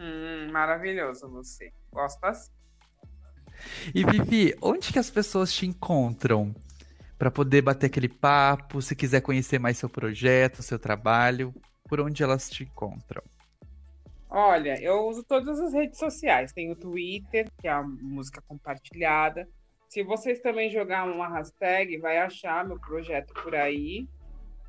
Hum, 0.00 0.50
maravilhoso 0.50 1.28
você. 1.28 1.70
Gosto 1.92 2.24
assim. 2.24 2.50
E 3.94 4.02
Vivi, 4.02 4.54
onde 4.62 4.94
que 4.94 4.98
as 4.98 5.10
pessoas 5.10 5.52
te 5.52 5.66
encontram 5.66 6.56
para 7.18 7.30
poder 7.30 7.60
bater 7.60 7.88
aquele 7.88 8.08
papo? 8.08 8.80
Se 8.80 8.96
quiser 8.96 9.20
conhecer 9.20 9.58
mais 9.58 9.76
seu 9.76 9.90
projeto, 9.90 10.62
seu 10.62 10.78
trabalho, 10.78 11.54
por 11.86 12.00
onde 12.00 12.22
elas 12.22 12.48
te 12.48 12.62
encontram? 12.62 13.22
Olha, 14.36 14.82
eu 14.82 15.06
uso 15.06 15.22
todas 15.22 15.60
as 15.60 15.72
redes 15.72 15.96
sociais. 15.96 16.52
Tem 16.52 16.68
o 16.68 16.74
Twitter, 16.74 17.48
que 17.60 17.68
é 17.68 17.70
a 17.70 17.84
música 17.84 18.42
compartilhada. 18.48 19.48
Se 19.88 20.02
vocês 20.02 20.40
também 20.40 20.68
jogar 20.68 21.04
uma 21.04 21.28
hashtag, 21.28 21.98
vai 21.98 22.18
achar 22.18 22.66
meu 22.66 22.76
projeto 22.80 23.32
por 23.32 23.54
aí. 23.54 24.08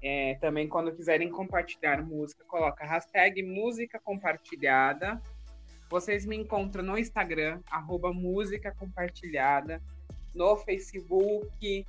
É, 0.03 0.35
também, 0.35 0.69
quando 0.69 0.95
quiserem 0.95 1.31
compartilhar 1.31 2.05
música, 2.05 2.43
coloca 2.45 2.85
hashtag 2.85 3.41
música 3.41 3.99
compartilhada. 3.99 5.19
Vocês 5.89 6.27
me 6.27 6.35
encontram 6.35 6.83
no 6.83 6.95
Instagram, 6.95 7.59
arroba 7.71 8.13
música 8.13 8.71
compartilhada, 8.71 9.81
no 10.35 10.57
Facebook. 10.57 11.87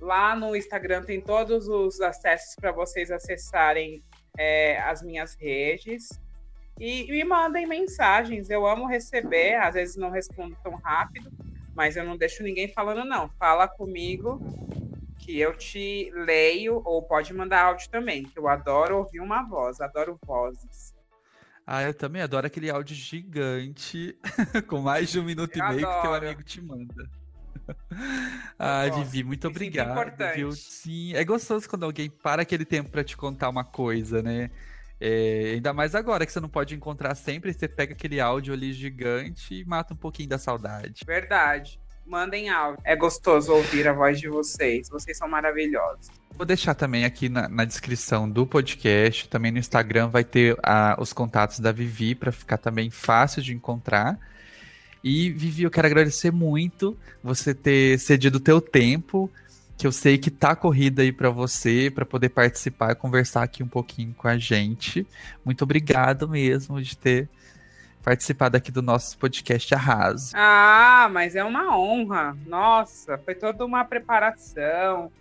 Lá 0.00 0.34
no 0.34 0.56
Instagram 0.56 1.02
tem 1.02 1.20
todos 1.20 1.68
os 1.68 2.00
acessos 2.00 2.54
para 2.54 2.72
vocês 2.72 3.10
acessarem 3.10 4.02
é, 4.38 4.80
as 4.80 5.02
minhas 5.02 5.34
redes. 5.34 6.08
E 6.80 7.10
me 7.10 7.24
mandem 7.24 7.66
mensagens. 7.66 8.50
Eu 8.50 8.66
amo 8.66 8.86
receber, 8.86 9.56
às 9.56 9.74
vezes 9.74 9.96
não 9.96 10.10
respondo 10.10 10.56
tão 10.62 10.74
rápido, 10.76 11.30
mas 11.74 11.96
eu 11.96 12.04
não 12.04 12.16
deixo 12.16 12.42
ninguém 12.42 12.68
falando, 12.68 13.04
não. 13.04 13.28
Fala 13.38 13.66
comigo 13.66 14.40
que 15.18 15.38
eu 15.38 15.56
te 15.56 16.10
leio, 16.14 16.80
ou 16.84 17.02
pode 17.02 17.34
mandar 17.34 17.64
áudio 17.64 17.90
também, 17.90 18.22
que 18.22 18.38
eu 18.38 18.48
adoro 18.48 18.98
ouvir 18.98 19.20
uma 19.20 19.42
voz, 19.42 19.80
adoro 19.80 20.18
vozes. 20.24 20.94
Ah, 21.66 21.82
eu 21.82 21.92
também 21.92 22.22
adoro 22.22 22.46
aquele 22.46 22.70
áudio 22.70 22.96
gigante, 22.96 24.16
com 24.66 24.80
mais 24.80 25.10
de 25.10 25.20
um 25.20 25.24
minuto 25.24 25.54
Eu 25.58 25.64
e 25.64 25.68
meio 25.68 25.86
que 25.86 26.00
teu 26.00 26.14
adoro. 26.14 26.26
amigo 26.26 26.42
te 26.42 26.62
manda. 26.62 27.10
Gosto. 28.58 29.04
Vivi, 29.04 29.24
muito 29.24 29.46
obrigado. 29.46 30.16
Sim, 30.52 31.14
é 31.14 31.22
gostoso 31.24 31.68
quando 31.68 31.84
alguém 31.84 32.08
para 32.08 32.42
aquele 32.42 32.64
tempo 32.64 32.90
pra 32.90 33.04
te 33.04 33.16
contar 33.16 33.50
uma 33.50 33.64
coisa, 33.64 34.22
né? 34.22 34.50
É, 35.00 35.52
ainda 35.54 35.72
mais 35.72 35.94
agora 35.94 36.26
que 36.26 36.32
você 36.32 36.40
não 36.40 36.48
pode 36.48 36.74
encontrar 36.74 37.14
sempre, 37.14 37.52
você 37.52 37.68
pega 37.68 37.92
aquele 37.92 38.20
áudio 38.20 38.52
ali 38.52 38.72
gigante 38.72 39.54
e 39.60 39.64
mata 39.64 39.94
um 39.94 39.96
pouquinho 39.96 40.28
da 40.28 40.38
saudade. 40.38 41.02
Verdade. 41.06 41.80
Mandem 42.04 42.48
áudio. 42.48 42.80
É 42.84 42.96
gostoso 42.96 43.52
ouvir 43.52 43.86
a 43.86 43.92
voz 43.92 44.18
de 44.18 44.28
vocês. 44.28 44.88
Vocês 44.88 45.16
são 45.16 45.28
maravilhosos. 45.28 46.08
Vou 46.34 46.46
deixar 46.46 46.74
também 46.74 47.04
aqui 47.04 47.28
na, 47.28 47.48
na 47.48 47.64
descrição 47.64 48.28
do 48.30 48.46
podcast, 48.46 49.28
também 49.28 49.52
no 49.52 49.58
Instagram 49.58 50.08
vai 50.08 50.24
ter 50.24 50.56
ah, 50.62 50.96
os 50.98 51.12
contatos 51.12 51.60
da 51.60 51.70
Vivi 51.70 52.14
para 52.14 52.32
ficar 52.32 52.56
também 52.58 52.90
fácil 52.90 53.42
de 53.42 53.52
encontrar. 53.52 54.18
E 55.02 55.30
Vivi, 55.30 55.64
eu 55.64 55.70
quero 55.70 55.86
agradecer 55.86 56.30
muito 56.30 56.96
você 57.22 57.54
ter 57.54 57.98
cedido 57.98 58.38
o 58.38 58.40
teu 58.40 58.60
tempo, 58.60 59.30
que 59.78 59.86
eu 59.86 59.92
sei 59.92 60.18
que 60.18 60.28
tá 60.28 60.56
corrida 60.56 61.02
aí 61.02 61.12
para 61.12 61.30
você, 61.30 61.88
para 61.88 62.04
poder 62.04 62.30
participar 62.30 62.90
e 62.90 62.94
conversar 62.96 63.44
aqui 63.44 63.62
um 63.62 63.68
pouquinho 63.68 64.12
com 64.12 64.26
a 64.26 64.36
gente. 64.36 65.06
Muito 65.44 65.62
obrigado 65.62 66.28
mesmo 66.28 66.82
de 66.82 66.98
ter 66.98 67.28
participado 68.02 68.56
aqui 68.56 68.72
do 68.72 68.82
nosso 68.82 69.16
podcast 69.16 69.72
Arraso. 69.72 70.32
Ah, 70.34 71.08
mas 71.12 71.36
é 71.36 71.44
uma 71.44 71.78
honra. 71.78 72.36
Nossa, 72.44 73.16
foi 73.18 73.36
toda 73.36 73.64
uma 73.64 73.84
preparação. 73.84 75.12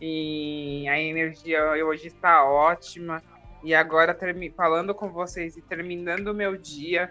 E 0.00 0.86
a 0.88 1.00
energia 1.00 1.60
hoje 1.84 2.06
está 2.06 2.44
ótima. 2.44 3.20
E 3.64 3.74
agora, 3.74 4.16
falando 4.56 4.94
com 4.94 5.10
vocês 5.10 5.56
e 5.56 5.62
terminando 5.62 6.28
o 6.28 6.34
meu 6.34 6.56
dia, 6.56 7.10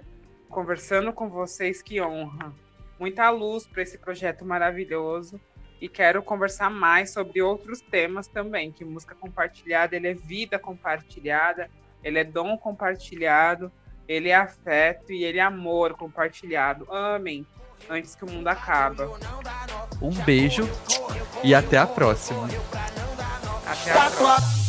conversando 0.50 1.12
com 1.12 1.30
vocês, 1.30 1.82
que 1.82 2.00
honra. 2.00 2.54
Muita 2.98 3.30
luz 3.30 3.68
para 3.68 3.82
esse 3.82 3.98
projeto 3.98 4.46
maravilhoso. 4.46 5.38
E 5.84 5.90
quero 5.90 6.24
conversar 6.24 6.70
mais 6.70 7.12
sobre 7.12 7.42
outros 7.42 7.82
temas 7.82 8.26
também, 8.26 8.72
que 8.72 8.86
música 8.86 9.14
compartilhada, 9.14 9.98
ele 9.98 10.08
é 10.08 10.14
vida 10.14 10.58
compartilhada, 10.58 11.70
ele 12.02 12.20
é 12.20 12.24
dom 12.24 12.58
compartilhado, 12.58 13.70
ele 14.08 14.30
é 14.30 14.36
afeto 14.36 15.12
e 15.12 15.26
ele 15.26 15.40
é 15.40 15.42
amor 15.42 15.96
compartilhado. 15.96 16.88
Amém. 16.90 17.46
Antes 17.90 18.16
que 18.16 18.24
o 18.24 18.32
mundo 18.32 18.48
acaba. 18.48 19.12
Um 20.02 20.14
beijo 20.24 20.64
e 21.44 21.54
até 21.54 21.78
a 21.78 21.86
próxima. 21.86 22.48
Até 23.68 23.92
a 23.92 24.10
próxima. 24.10 24.63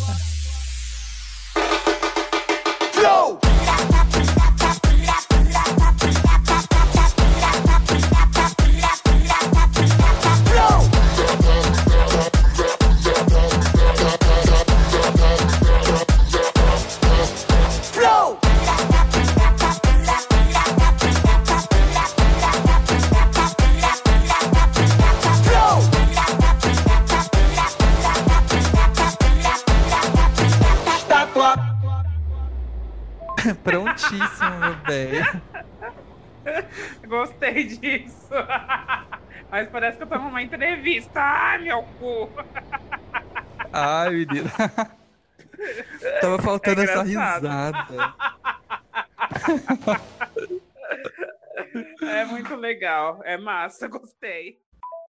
Bem. 34.94 35.10
Gostei 37.08 37.64
disso. 37.64 38.28
Mas 39.50 39.68
parece 39.68 39.96
que 39.96 40.04
eu 40.04 40.06
tô 40.06 40.16
numa 40.16 40.40
entrevista. 40.42 41.20
Ai, 41.20 41.58
meu 41.58 41.82
cu. 41.98 42.30
Ai, 43.72 44.10
menina. 44.10 44.50
Tava 46.20 46.38
faltando 46.38 46.80
É 46.80 46.84
essa 46.84 47.02
risada. 47.02 48.14
É 52.02 52.24
muito 52.26 52.54
legal. 52.54 53.20
É 53.24 53.36
massa, 53.36 53.88
gostei. 53.88 54.60